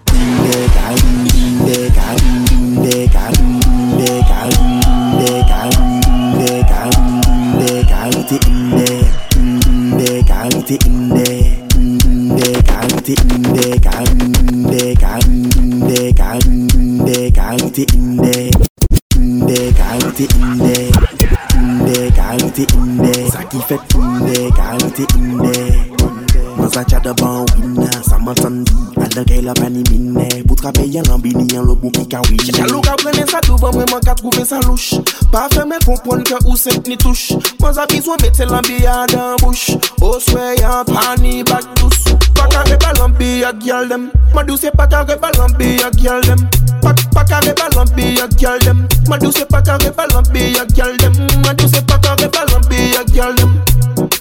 [23.30, 26.19] Sa ki fet inde, kalite inde
[26.60, 30.84] Mwen sa chade ban wina, sa man sandi Al de la pani mine Pou trape
[30.84, 34.02] yan lambini yan lo bou ki ka wine Chalou ka prene sa tou ban mwen
[34.04, 35.00] ka trouve sa louche.
[35.32, 37.38] Pa fe men kompon ke ou sent ni touche.
[37.62, 39.78] Mwen sa bizwen mette lambi ya dan bouche.
[40.02, 44.10] O swe yan pani bak tous Pa ka reba lambi ya gyal dem.
[44.34, 46.44] Madou se pa ka reba lambi ya gyal dem.
[46.82, 48.86] Pa, pa ka reba lambi ya gyal dem.
[49.08, 51.14] Madou se pa ka reba lambi ya gyal dem.
[51.46, 53.56] Madou se pa ka reba lambi ya gyal dem.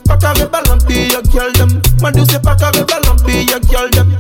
[0.08, 3.52] Pa ka reba lambi ya gyal dem Man, you say pack a rebel and be
[3.52, 4.16] a girl them.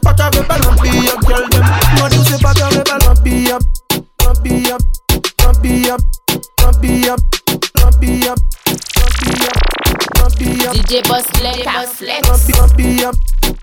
[0.00, 1.64] Pack a rebel and be a girl them.
[2.00, 4.78] Man, you say pack a rebel and be a, and be a,
[5.44, 5.96] and be a,
[6.64, 8.40] and be a, and be a, and
[10.38, 10.72] be a.
[10.72, 12.22] DJ Boss Flex, Boss Flex.
[12.48, 13.14] Don't be up,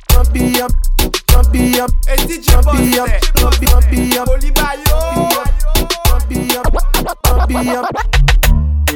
[0.10, 0.72] don't be up,
[1.28, 1.92] don't be up.
[2.06, 3.66] DJ Boss Flex, don't be
[6.30, 6.68] be up,
[7.24, 7.88] don't be up.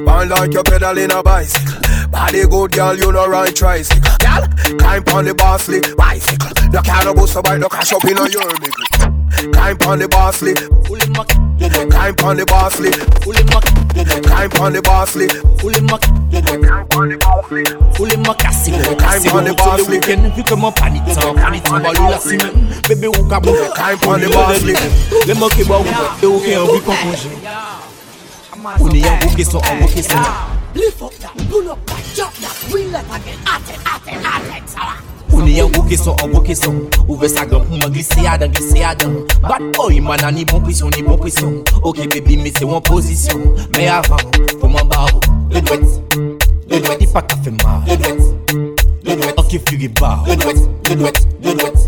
[0.06, 1.91] Bound like you're pedaling a bicycle.
[2.22, 4.14] Body good, girl, you know ride tricycle.
[4.22, 4.46] Girl,
[4.78, 6.54] climb on the bossly bicycle.
[6.72, 9.52] No car no bus, so bike no crash up in a your nigga.
[9.52, 10.54] Climb on the bossly.
[11.90, 12.92] Climb on the bossly.
[14.22, 15.28] Climb on the bossly.
[16.62, 17.66] Climb on the bossly.
[17.98, 18.70] Fully macassi.
[19.00, 19.90] Climb on the bossly.
[19.90, 21.02] Weekend, we come up on it.
[21.02, 22.88] On it, on balula cement.
[22.88, 23.74] Baby, who can move?
[23.74, 24.78] Climb on the bossly.
[25.26, 25.84] Let me keep on.
[26.22, 27.26] They okay, we can push.
[28.80, 31.72] Only a bookie so a bookie so keson An gwo keson Lift up that, pull
[31.72, 33.40] up that, drop that, wheel it again.
[33.46, 35.12] Aten, aten, aten, sawa.
[35.34, 38.52] Ou ni an gwo keson An gwo keson Ouve sa gan pou man glisse adan
[38.52, 42.52] Glisse adan Bad boy man an ni bon presyon Ni bon presyon Ok baby me
[42.52, 43.46] se wan posisyon
[43.78, 44.20] Me avan
[44.60, 45.88] Pou man ba ou Le dwet
[46.68, 48.20] Le dwet Di pa ka fe ma Le dwet
[49.08, 51.88] Le dwet Ok fury ba Le dwet Le dwet Le dwet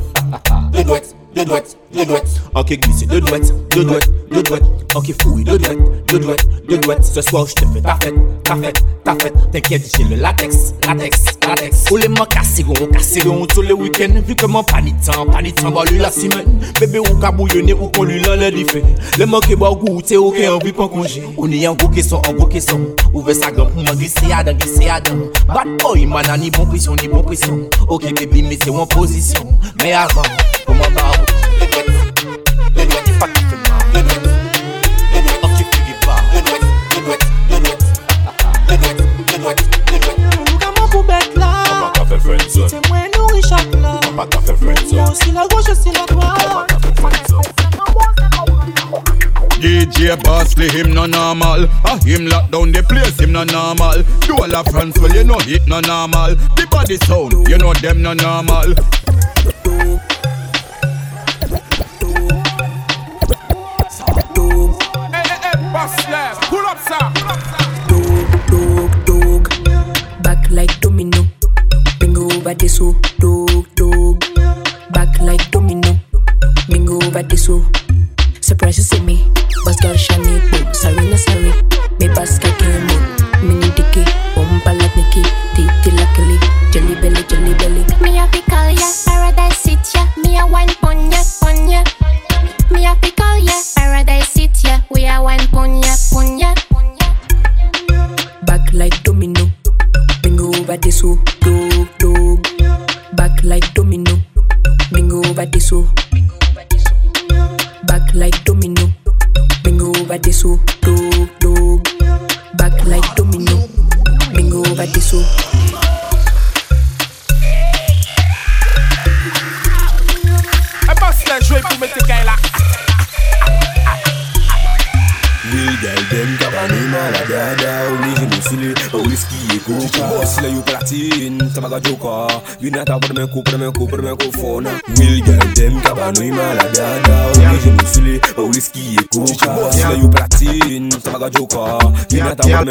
[0.73, 1.61] Le dwet deux doigts,
[1.93, 2.21] deux doigts.
[2.55, 3.39] Ok, glissez deux doigts,
[3.71, 3.99] deux doigts,
[4.31, 4.59] deux doigts.
[4.95, 5.75] Ok, fouille deux doigts,
[6.07, 6.35] deux doigts,
[6.69, 7.01] deux doigts.
[7.01, 8.13] Ce soir, je te fais ta fête,
[8.43, 9.51] ta parfaite, parfaite, parfaite.
[9.51, 11.85] T'inquiète, j'ai le latex, latex, latex.
[11.91, 14.21] Ou les mains casseront, casseront tous les week-ends.
[14.27, 16.59] Vu que mon panitant, panitant, bah lui la semaine.
[16.79, 18.83] Bébé, ou cabouillonné, ou qu'on lui l'en l'a dit fait.
[19.17, 21.23] Les mains qui boivent goût, t'es ok, envie pour congé.
[21.37, 22.79] On est en gros caisson, en gros caisson.
[23.13, 23.69] Ouvre sa gomme?
[23.71, 25.17] Pour m'en à d'un, glisser à d'un.
[25.47, 27.69] Bad boy, man, ni bon pression, ni bon pression.
[27.87, 29.47] Ok, baby, mais c'est en position.
[29.81, 30.21] Mais avant,
[30.65, 31.22] comment pas
[44.13, 46.77] richak la Pa ka fe friendzone Yo si la gauche, si la droite
[49.59, 51.69] DJ Bossley, him no normal.
[51.85, 54.03] Ah, him lock down the place, him no normal.
[54.27, 56.35] Do all of France, well, you know it no normal.
[56.57, 58.75] The body sound, you know them no normal.
[66.49, 66.99] Pull up, sir.
[68.57, 69.49] dog, dog.
[70.23, 71.25] Back like domino.
[71.99, 72.99] Bingo over this oh,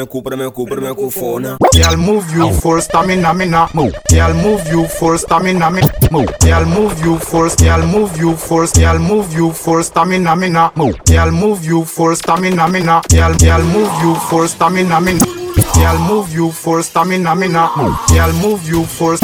[0.02, 1.56] me, cúpreme, me, cúpreme, me, cufona.
[1.72, 3.94] Girl, move you first, stamina, mina, move.
[4.08, 6.28] Girl, move you first, stamina, mina, move.
[6.40, 10.96] Girl, move you first, girl, move you first, girl, move you first, stamina, mina, move.
[11.04, 15.24] Girl, move you first, stamina, mina, girl, girl, move you first, stamina, mina.
[15.74, 17.96] Girl, move you first, stamina, mina, move.
[18.08, 19.22] Girl, move you first.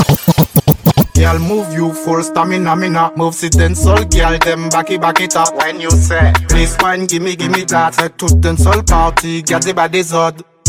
[1.14, 5.34] Girl, move you first, stamina, mina Move sit then soul, girl, them backy back it
[5.34, 9.62] up When you say, please wine, gimme, gimme that Faites to d'un seul party, Get
[9.62, 10.14] the bas des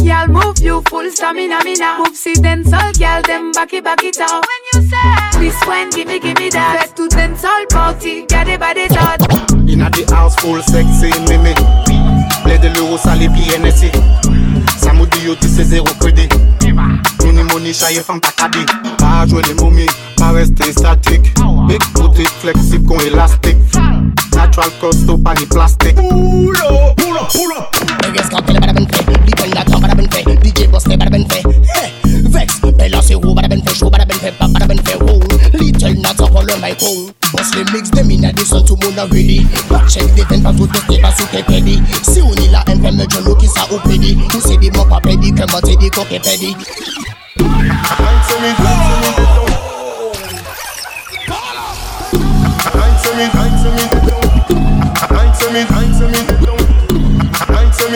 [0.03, 1.97] Y'all move you full stamina, mina.
[1.99, 4.41] Oopsie dancehall, y'all them backy backy down.
[4.41, 6.73] When you say this one, gimme gimme that.
[6.79, 9.19] Back to dancehall party, gade body dot.
[9.67, 11.53] Inna the house full sexy mimi.
[12.43, 13.91] Blé de l'euro salé puis NSI.
[14.77, 16.29] Samedi yo tu sais zéro crédit.
[17.23, 18.65] Mini money chaye femme pas cabi.
[18.97, 19.85] Pas jouer les momies,
[20.17, 21.33] pas rester statique.
[21.67, 23.57] Big booty flexible qu'on élastique.
[24.33, 25.95] Natural costaud pas ni plastique.
[25.95, 29.08] Pull up, pull up, pull up.
[29.59, 31.43] bada talk bada benfe DJ bust bada benfe
[32.31, 35.19] Vex Velocity who bada benfe show bada benfe pop bada benfe who?
[35.59, 39.89] Little nuts up my phone Bust mix them in this one to moon already Back
[39.91, 43.67] check the ten with the tape as uke pedi Si unila empe me jono kisa
[43.67, 46.55] upedi Usi di mopa pedi kemote di pedi
[47.99, 49.39] Answer me, answer me.
[53.09, 53.25] Me,
[55.11, 55.65] I tell me,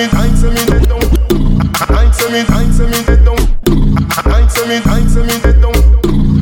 [0.10, 0.73] me, me, me, me
[2.34, 3.46] me, answer me, answer me,
[4.34, 5.36] answer me, answer me,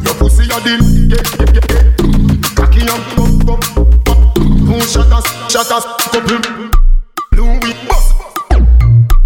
[0.06, 0.80] Your pussy a deal,
[1.12, 1.86] get, get, get, get.
[2.56, 4.36] Cocky and pump, pump, pump.
[4.36, 6.39] Two shatters, shatters, couple.
[7.36, 8.16] Louis bust.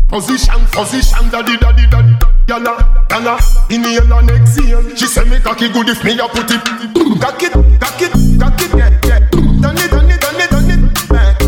[0.10, 2.16] Position, position, daddy, daddy, daddy.
[2.48, 3.38] Yalla, yalla,
[3.70, 4.96] inhale and exhale.
[4.96, 6.66] She say me cocky good if me a put it.
[7.22, 9.20] Cock it, cock it, cock it, yeah, yeah.
[9.62, 11.10] Done it, done it, done it, done it.
[11.10, 11.40] Back.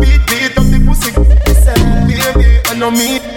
[0.00, 1.12] Beat, beat up the pussy.
[1.54, 3.33] Say, baby, I know me.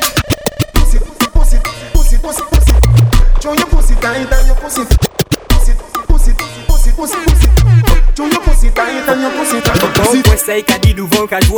[4.68, 4.98] pussy.
[8.16, 8.74] Junior c'est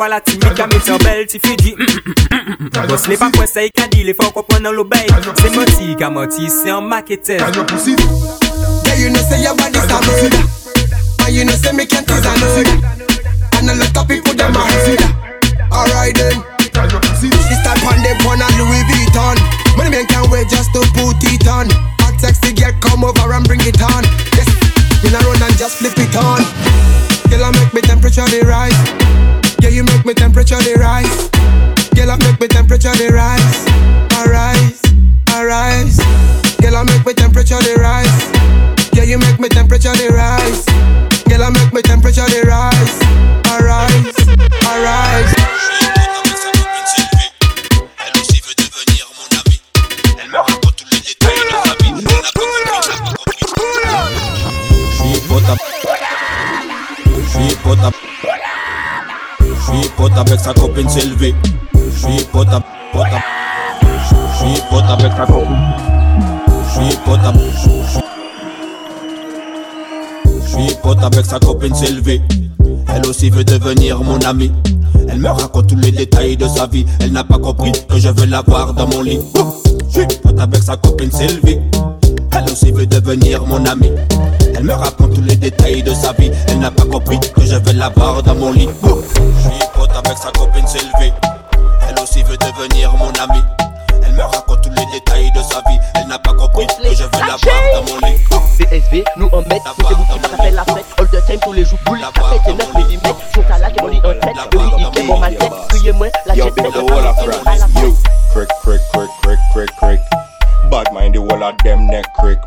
[0.08, 1.00] la timide mis c'est.
[5.38, 5.50] C'est
[6.50, 7.40] c'est un marketeur.
[8.86, 10.44] Yeah you know say your body's a murder.
[11.26, 12.64] And you know say me can't tease another.
[13.58, 14.40] And all the topic put.
[15.72, 16.44] Alright then.
[18.30, 18.99] On them Louis V.
[74.30, 76.86] Elle me raconte tous les détails de sa vie.
[77.00, 79.20] Elle n'a pas compris que je veux la voir dans mon lit.
[79.90, 81.58] J'suis pote avec sa copine Sylvie.
[82.32, 83.92] Elle aussi veut devenir mon amie.
[84.56, 86.30] Elle me raconte tous les détails de sa vie.
[86.48, 88.70] Elle n'a pas compris que je veux la voir dans mon lit.
[88.84, 91.12] Je suis pote avec sa copine Sylvie.
[91.90, 93.44] Elle aussi veut devenir mon amie.
[94.06, 95.80] Elle me raconte tous les détails de sa vie.
[95.96, 98.29] Elle n'a pas compris que je veux la voir dans mon lit.
[98.60, 100.86] PSV, nous en met, c'est vous qui m'appelle la fête.
[101.00, 103.00] All the time, tous les jours, boule, la fête, et 9 mm.
[103.34, 105.52] Son talent qui m'en en tête, et oui, il fait bon ma tête.
[105.70, 107.72] Criez-moi, la Yo, jet, big mais the le whole of pas la France.
[107.74, 107.84] fête.
[107.84, 107.96] You
[108.34, 110.00] crick, crick, crick, crick, crick, crick.
[110.70, 112.40] Bad mind the whole of them neck crick.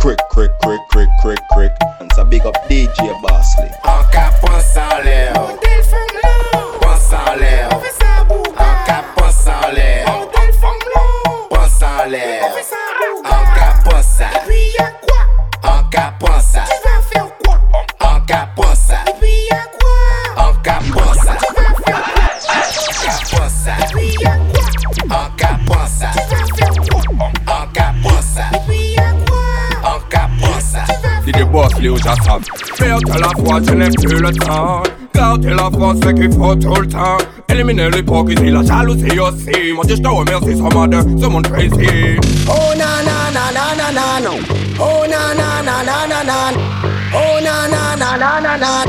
[0.00, 1.72] Crick, crick, crick, crick, crick, crick.
[2.00, 3.70] And so big up DJ Bossley.
[3.84, 5.32] Encore pense en l'air.
[31.86, 32.42] Les aux assames
[32.78, 34.82] Perdre la foi, je n'ai plus le temps
[35.14, 37.18] Garder la France, c'est qu'il faut tout le temps
[37.48, 42.16] Éliminer l'hypocrisie, la jalousie aussi Mon Dieu, je te remercie, moi de ce monde crazy
[42.48, 44.36] Oh na na na na na na no.
[44.78, 46.38] Oh na na na na na na.
[47.12, 48.84] Oh na na na na na na.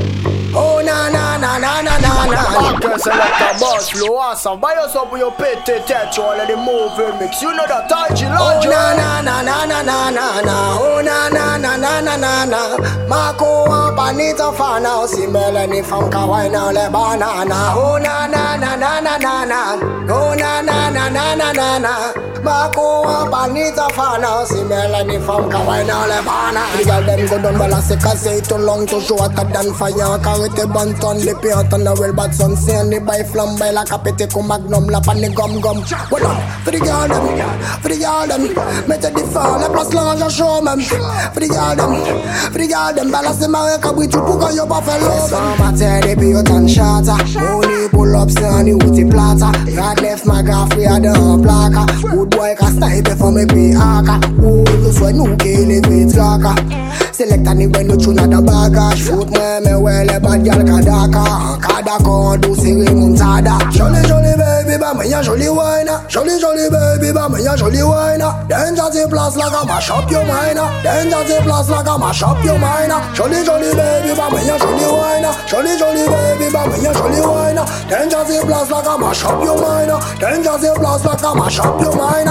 [0.54, 2.80] Oh na na na na na na na.
[2.80, 4.60] Back select a boss, low awesome.
[4.60, 7.42] Buy us up with your pit, touch all of the movie mix.
[7.42, 8.66] You know that touchy Oh large.
[8.66, 10.78] na na na na na na na na.
[10.80, 13.08] Oh na na na na na na na.
[13.08, 15.06] Marco up and it's a fan now.
[15.06, 17.74] See Melanie from Kawaii now le banana.
[17.76, 19.62] Oh na na na na na na na.
[20.14, 22.14] Oh na na na na na na na.
[22.44, 24.44] Marco up and it's a fan now.
[24.46, 26.78] See Melanie from Kawaii now le banana.
[26.78, 30.18] The girl them go down balance cause say too long to show hotter than fire.
[30.22, 31.18] Carrete banton
[31.48, 34.48] le piant on the well but some say and the by flambe like a con
[34.48, 35.84] magnum la pan the gum gum.
[36.12, 38.44] Well done for the girl them, for the girl them.
[38.88, 40.82] Mette de fall la place là je show même.
[41.34, 41.94] For the girl them,
[42.52, 43.12] for the girl them.
[43.12, 45.30] Balance the marque à bruit tu pour que yo pas fait love.
[45.30, 47.16] Sans matin des pieds tan chata.
[47.36, 49.52] Money pull up on the woody plata.
[49.76, 51.86] God left my graph we had a plaka.
[52.02, 54.20] Good boy can snipe for me pay aka.
[54.42, 56.88] Oh you swear no kill it with traka.
[57.18, 60.62] Select any when you tune at the bagage Shoot me, me well a bad girl
[60.62, 62.86] kadaka Cada con dulce y
[63.78, 66.04] Jolly jolly baby, va meña jolly wine ah.
[66.10, 68.44] Jolly jolly baby, va meña jolly wine ah.
[68.48, 70.72] Danger the place like I'm a shop your mind ah.
[70.84, 74.86] Danger the place like I'm a shop your mind Jolly jolly baby, va meña jolly
[74.86, 79.44] wine Jolly jolly baby, va meña jolly wine Danger the place like I'm a shop
[79.44, 82.30] your mind Danger the place like I'm a shop your mind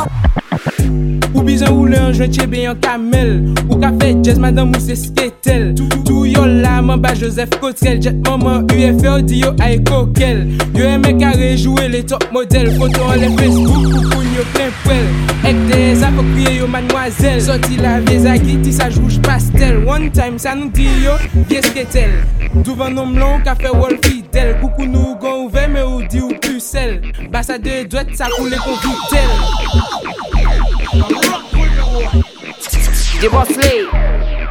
[1.37, 3.35] Ou bizan ou le anjwen chebe yon kamel.
[3.67, 5.75] Ou ka fe jazz madame ou se sketel.
[6.09, 10.47] Tou yo la man ba Joseph Kotrel Jet maman UFO di yo ay kokel.
[10.73, 12.73] Yo eme kare rejouwe le top model.
[12.79, 15.07] Foto an le Facebook pou koun yo plen prel
[15.47, 19.83] Ek de apokriye yo manwazel Soti la veza ki ti saj rouge pastel.
[19.85, 21.19] One time sa nou di yo
[21.51, 22.17] vie sketel.
[22.63, 24.57] Douvan nom lon ka fe wol fidel.
[24.63, 27.01] Koukou nou gon ouve me ou di ou pusel
[27.33, 30.26] Basa de dwet sa koule kon vitel
[33.17, 33.89] DJ Bossley,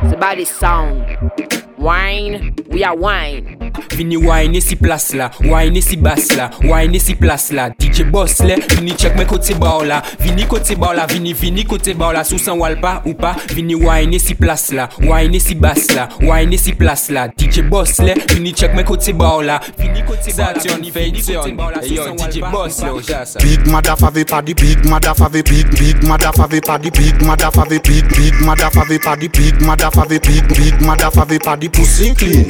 [0.04, 1.65] it's about this sound.
[1.86, 3.72] Wine, we are wine.
[3.96, 7.70] Vini wine si plas la, wine si bas la, wine si plas la.
[7.70, 10.02] DJ Boss le, vini check men kote ba la.
[10.20, 12.24] Vini kote ba la, vini vini kote ba la.
[12.24, 14.90] Sou san wal pa ou pa, vini wine si plas la.
[14.98, 17.28] Wine si bas la, wine si plas la.
[17.28, 19.60] DJ Boss le, vini check men kote ba la.
[19.78, 21.84] Vini kote ba la, vini vini kote ba la.
[21.86, 26.62] Sou san sa Big mother fave pa di big mother fave big big mother fave
[26.66, 30.48] pa di big mother fave big big mother fave pa di big mother fave big
[30.56, 32.46] big mother fave pa di pussy clean.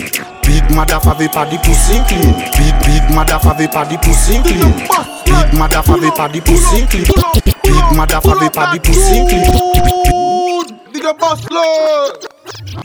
[0.45, 2.33] Big madafa ve pa di pussy clean.
[2.57, 4.73] Big big madafa ve pa di pussy clean.
[5.25, 7.05] Big madafa ve pa di pussy clean.
[7.63, 9.45] Big madafa ve pa di pussy clean.
[10.93, 12.27] Big boss lord.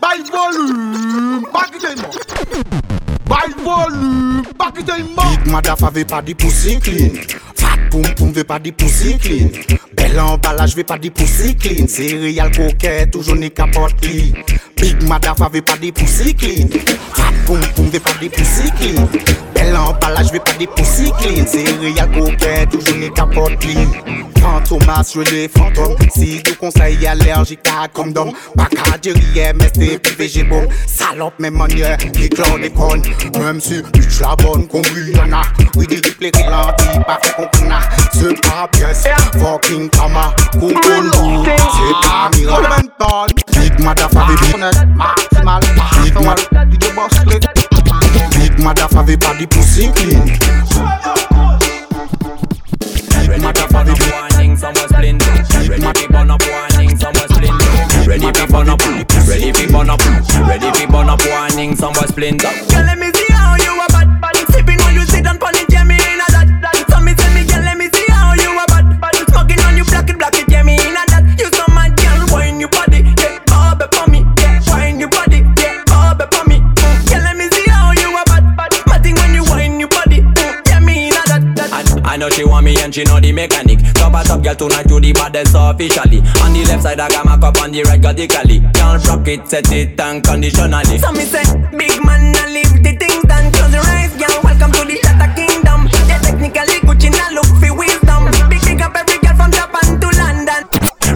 [0.00, 2.10] Bay volume, pakite imman
[3.28, 7.12] Bay volume, pakite imman Big madafa ve pa di pussy clean.
[7.90, 9.48] poum poum, veux pas dire pussy clean.
[9.94, 11.86] Belle emballage, veux pas dire pussy clean.
[11.86, 14.32] Céréales coquettes, toujours ni capote li.
[14.76, 16.68] Big madafa, veux pas dire pussy clean.
[17.14, 19.08] Fat poum poum, veux pas dire pussy clean.
[19.54, 21.46] Belle emballage, veux pas dire pussy clean.
[21.46, 23.76] Céréales coquettes, toujours ni capote li.
[24.40, 25.96] Fantomas, je les fantôme.
[26.14, 28.32] Si tu conseilles allergique à condom.
[28.54, 29.20] Baka, dirie,
[29.54, 30.66] MST, PVG, bon.
[30.86, 33.02] Salope, même manière, qui clore les connes.
[33.38, 35.42] Même si, tu la bonne, combien y'en a.
[35.76, 37.79] Oui, des triplés, pas fait qu'on a.
[38.12, 39.04] C'est pas pièce
[39.38, 44.56] Fucking kama Kukundu C'est pas miracle Big mother fave big
[44.96, 45.60] Maximal
[46.02, 47.40] Big mother DJ Bossley
[48.38, 48.88] Big mother.
[48.90, 50.20] fave pas di pussy clean
[53.30, 55.22] Ready for burn up warning, someone splint.
[55.68, 58.06] Ready for burn up warning, someone splint.
[58.06, 58.80] Ready for burn up,
[59.28, 60.00] ready for burn up,
[60.48, 62.42] ready for burn up warning, someone splint.
[62.42, 62.52] Girl,
[62.84, 64.36] let me see how you a bad bad.
[64.50, 65.69] Sipping when you sit on pony, yeah
[82.20, 83.80] know she want me and she know the mechanic.
[83.94, 86.20] Top a top girl tonight you the baddest officially.
[86.44, 88.60] On the left side I got my cup, on the right vertically.
[88.76, 91.00] Can't rock it, set it unconditionally.
[91.00, 91.42] So me say,
[91.72, 93.50] big man, I leave the things done.
[93.56, 94.36] Close your eyes, girl.
[94.44, 95.88] Welcome to the Shatter Kingdom.
[96.06, 97.49] Yeah, technically Gucci now look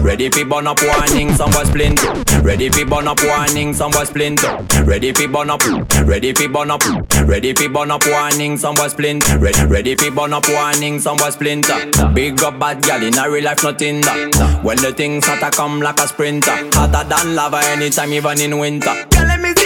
[0.05, 1.99] Ready for burn up warning, someone splint.
[2.43, 4.39] Ready for burn up warning, someone splint.
[4.85, 5.63] Ready for burn up,
[6.05, 6.83] ready for burn up,
[7.25, 9.27] ready for burn up warning, someone splint.
[9.39, 11.65] Ready, ready for burn up warning, someone splint.
[12.13, 14.61] Big up bad gal in a real life nothing that.
[14.63, 18.93] When the things hotter come like a sprinter, hotter than lava anytime even in winter.
[19.09, 19.64] Girl, let me see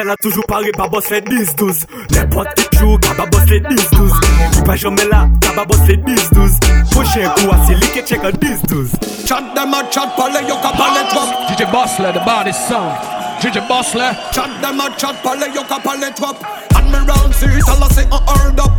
[0.00, 6.58] Mademoiselle a toujou pare, babos le 10-12 Nepot ki tjou, 10-12 la, kababos le 10-12
[6.92, 10.72] Poche kou ase li ke chek a 10-12 Chant dem a chant pale, yo ka
[10.78, 12.96] pale twap DJ Bossley, the body sound.
[13.42, 16.36] DJ Bossley Chant dem a chant pale, yo ka pale twap
[16.76, 18.72] Admiral si, salase an hard up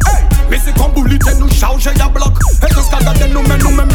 [0.49, 3.90] Mese kon boulite nou chauje ya blok E se skada den nou men nou men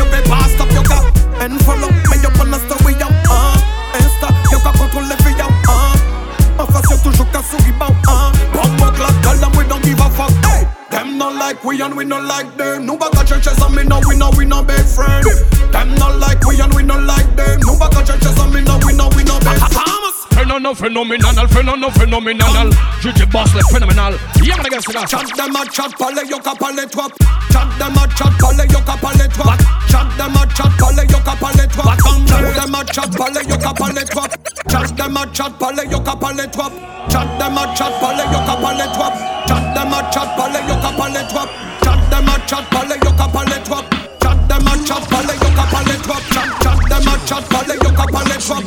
[11.86, 12.86] and we not like them.
[12.86, 15.24] Nou baka churches and me no we no we no best friend.
[15.70, 17.60] Them not like we and we not like them.
[17.60, 19.92] Nou baka churches and me no we no we no best friend.
[20.36, 22.68] Phenomenal, phenomenal, phenomenal, phenomenal.
[23.00, 24.18] DJ Bossley, phenomenal.
[24.42, 25.08] Yeah, man, I guess that.
[25.08, 27.12] Chat them a chat pale yo ka pale drop
[27.50, 29.58] Chat them a chat pale yo ka pale drop
[29.88, 33.56] Chat them a chat pale yo ka pale drop Chat them a chat pale yo
[33.56, 34.30] ka pale drop
[34.68, 36.72] Chat them a chat pale yo ka pale drop
[37.08, 39.14] Chat them a chat pale yo ka pale drop
[39.48, 41.48] Chat them a chat pale yo ka pale drop
[41.84, 43.84] Chat them a chat pale yo ka pale drop
[44.24, 47.74] Chat them a chat pale yo ka pale drop Chat chat them a chat pale
[47.76, 48.64] yo ka pale drop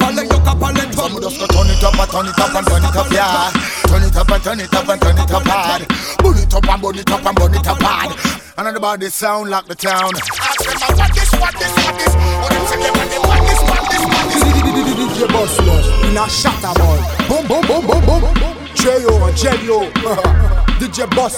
[0.00, 2.54] Pale yo ka pale drop Some just go turn it up, and turn it up
[2.58, 3.50] and turn it up, yeah
[3.86, 5.86] Turn it up and turn it up and turn it up hard.
[6.18, 8.18] Burn it up and burn it up and burn it up hard.
[8.58, 10.10] And everybody sound like the town.
[10.16, 12.14] Ask them about what this, what this, what this.
[12.42, 14.42] What them say them what them what this, what this, what this.
[14.98, 15.58] DJ Boss
[16.02, 16.98] in a shatter boy.
[17.28, 18.65] Boom, boom, boom, boom, boom.
[18.86, 19.34] J.O.
[19.34, 19.90] and.
[20.78, 21.36] DJ Boss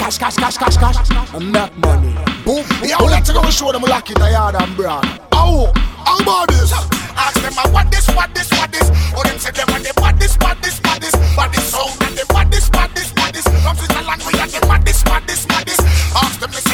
[0.00, 1.34] Cash, cash, cash, cash, cash.
[1.34, 2.14] And make money.
[2.42, 2.88] Boom, boom.
[2.88, 5.20] Yo, let's go show them like it, I yard and brand.
[5.32, 6.72] Oh, how about this?
[6.72, 8.88] Ask them about what this, what this, what this.
[9.12, 11.14] Or them say them what they what this, what this, what this.
[11.36, 13.44] What this sound and they what this, what this, what this.
[13.44, 15.80] From Switzerland, we are them what this, what this, what this.
[16.16, 16.65] Ask them, they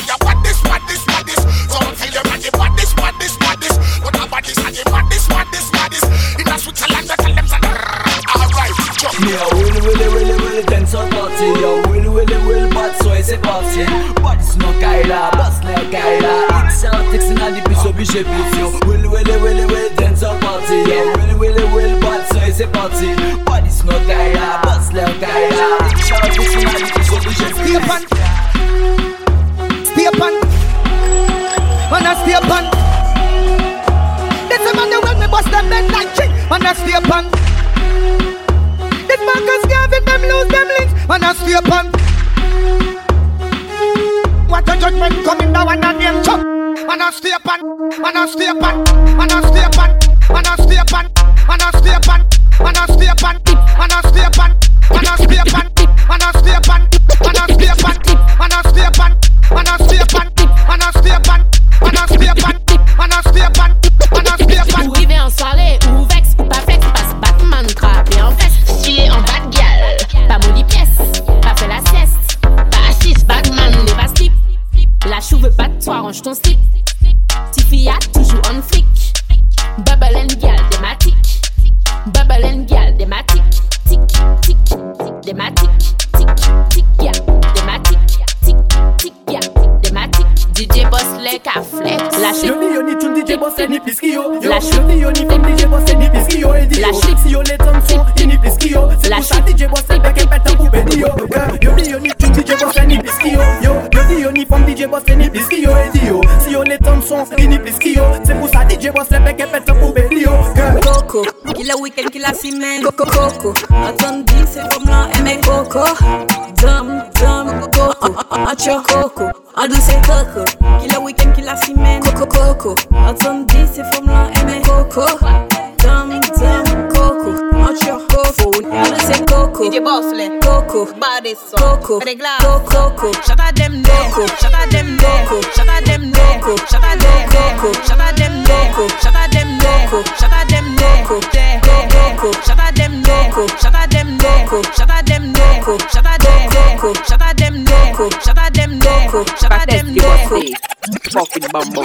[11.61, 13.85] Yo will will will bad soy se pati
[14.23, 16.33] Badis nan kaila, bas nan kaila.
[16.67, 19.92] X out X nan di pis obi je pis yo Will will will will
[48.05, 48.92] and I stay on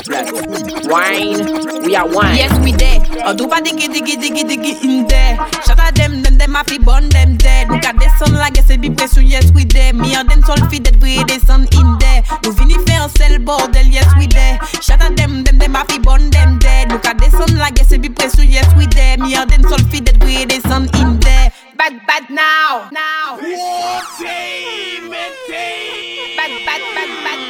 [0.08, 2.38] Wine, we are wine.
[2.38, 3.01] Yes, we there.
[3.28, 5.36] Or do pas diggy diggy diggy diggy in there.
[5.68, 7.68] Shut up them, them them happy burn them dead.
[7.68, 9.22] Look at the sun like yes, be pressure.
[9.22, 9.93] Yes, we there.
[9.93, 12.24] Me and them sol feed that we the sun in there.
[12.43, 13.91] Nous vini faire un sel bordel.
[13.91, 14.60] Yes, we there.
[14.82, 16.89] Shut up them, them them happy burn them dead.
[16.89, 18.45] Look at the sun like yes, be pressure.
[18.45, 19.18] Yes, we there.
[19.18, 21.51] Me and them sol feed that we the sun in there.
[21.76, 23.38] Bad bad now, now.
[23.38, 23.51] Bad
[26.38, 27.12] bad bad bad.
[27.24, 27.47] Bad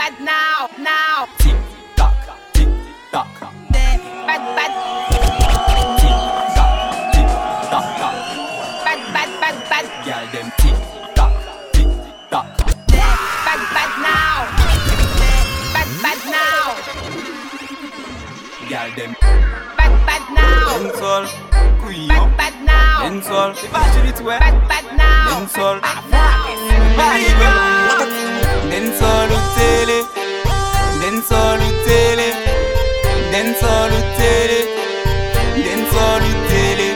[0.00, 1.28] bad now now.
[1.36, 1.54] Tick
[1.94, 2.14] tock
[2.54, 2.68] tick
[3.12, 3.28] tock
[3.68, 4.00] bad
[4.56, 4.72] bad.
[5.12, 5.28] Tick
[6.56, 6.72] tock
[7.12, 7.28] tick
[7.68, 7.84] tock
[8.80, 9.84] bad bad bad bad.
[10.06, 10.78] Yeah them tick
[11.14, 11.32] tock
[11.74, 11.90] tick
[12.32, 12.46] tock
[13.44, 14.48] bad bad now.
[15.74, 16.64] Bad bad now.
[18.70, 19.12] Yeah them
[19.76, 20.80] bad bad now.
[20.80, 21.28] 인솔
[22.08, 23.04] bad bad now.
[23.04, 25.36] 인솔 이봐 줄이 왜 bad bad now.
[25.36, 26.48] 인솔 아 fuck
[28.70, 29.98] Dancehall ou télé,
[31.02, 32.28] dancehall ou télé,
[33.32, 34.60] dancehall ou télé,
[35.64, 36.88] dancehall ou télé,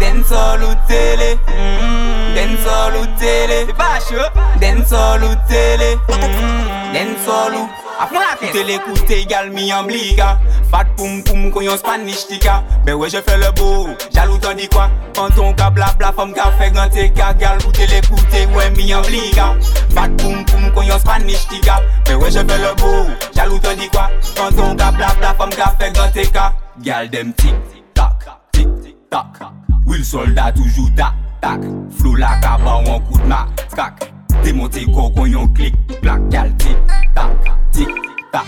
[0.00, 3.64] dancehall ou télé, mm, dancehall ou télé.
[3.66, 4.30] C'est pas chaud.
[4.60, 7.89] Dancehall ou télé, mm, dancehall ou.
[8.00, 10.38] Koute le koute gal mi yon blika
[10.70, 12.62] Fat poum poum kon yon spanish tika.
[12.86, 16.48] Bewe je fe le bo, jalou tan di kwa Kanton ka bla bla fom ka
[16.56, 19.50] fe gante ka Gal koute le koute we mi yon blika
[19.94, 21.80] Fat poum poum kon yon spanish tika.
[22.08, 22.94] Bewe je fe le bo,
[23.36, 27.34] jalou tan di kwa Kanton ka bla bla fom ka fe gante ka Gal dem
[27.36, 28.24] tik tak,
[28.56, 29.44] tik tak
[29.86, 31.12] Wil soldat toujou tak
[31.44, 31.60] tak
[32.00, 34.08] Flou la ka ba wan kout ma skak
[34.40, 36.78] Demonte kon kon yon klik, blak gal tik
[37.12, 37.88] tak Tik
[38.32, 38.46] tak,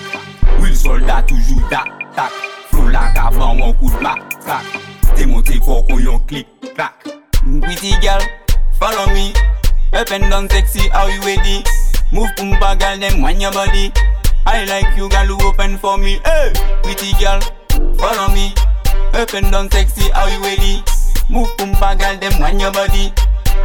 [0.61, 2.33] wil soldat toujou tak tak.
[2.71, 4.65] Flow la kavan wankout mak kak
[5.17, 6.93] Demonte koko yon klik krak
[7.61, 8.23] Pretty girl,
[8.79, 9.33] follow me.
[9.93, 11.63] Up and down sexy, how you ready?
[12.13, 13.93] Move kumpa gal dem wan your body.
[14.47, 16.21] I like you gal who open for me.
[16.25, 16.53] Hey,
[16.83, 17.41] pretty girl,
[17.99, 18.55] follow me.
[19.13, 20.83] Up and down sexy, how you ready?
[21.29, 23.13] Move kumpa gal dem wan your body.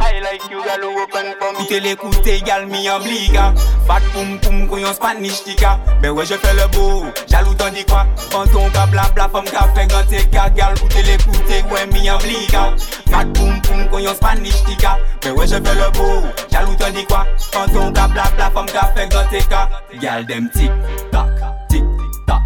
[0.00, 1.58] I like you gal open for me.
[1.58, 3.52] Koute l'ekoute gal mi ambliga
[3.86, 5.78] Fat poum poum koyon Spanish tika.
[6.02, 9.44] Ben we je fe le bo, jalou tan di kwa Panton ka bla bla fom
[9.44, 12.74] ka fe gante ka Gal koute l'ekoute we mi ambliga
[13.10, 14.98] Fat poum poum koyon Spanish tika.
[15.22, 18.66] Ben we je fe le bo, jalou tan di kwa Panton ka bla bla fom
[18.66, 19.68] ka fe gante ka
[20.00, 20.70] Gal dem tik
[21.12, 21.28] tak,
[21.68, 21.84] tik
[22.26, 22.42] tak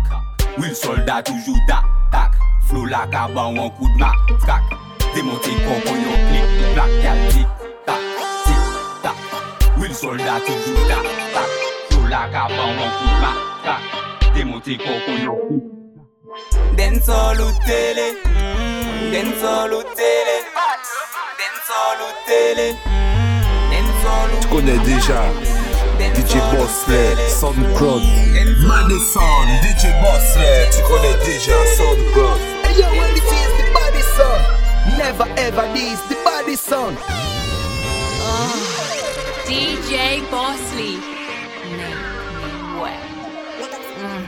[0.58, 2.32] Wil solda toujou tak tak
[2.68, 4.12] Flow la ka ban wan kou d'ma
[4.46, 4.62] kak
[5.14, 7.48] Demonte konpon yon klik, blak yal dik,
[7.86, 8.00] tak,
[8.44, 8.62] tik,
[9.02, 9.16] tak
[9.76, 11.04] Wil soldat toujou tak,
[11.34, 11.50] tak,
[11.90, 13.82] yo lak avan yon kou mak, tak
[14.34, 18.06] Demonte konpon yon klik Den sol ou tele,
[19.12, 20.38] den sol ou tele,
[21.36, 22.12] den sol ou
[23.70, 25.20] den sol Tu kone deja
[26.16, 28.02] DJ Bosley, Soundcloud
[28.66, 34.61] Madison, DJ Bosley, tu connais déjà Soundcloud Hey yo, this is the Madison.
[34.98, 36.96] Never ever this, the body son
[39.46, 40.96] DJ Bossley.
[41.76, 42.00] Make
[42.40, 43.02] me wet.
[43.98, 44.26] Mm.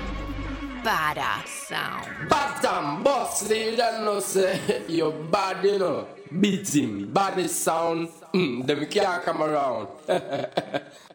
[0.82, 2.28] Baddiss sound.
[2.28, 6.06] Bottom boss leader no say your body no
[6.40, 9.88] beat him body sound mm, them can't come around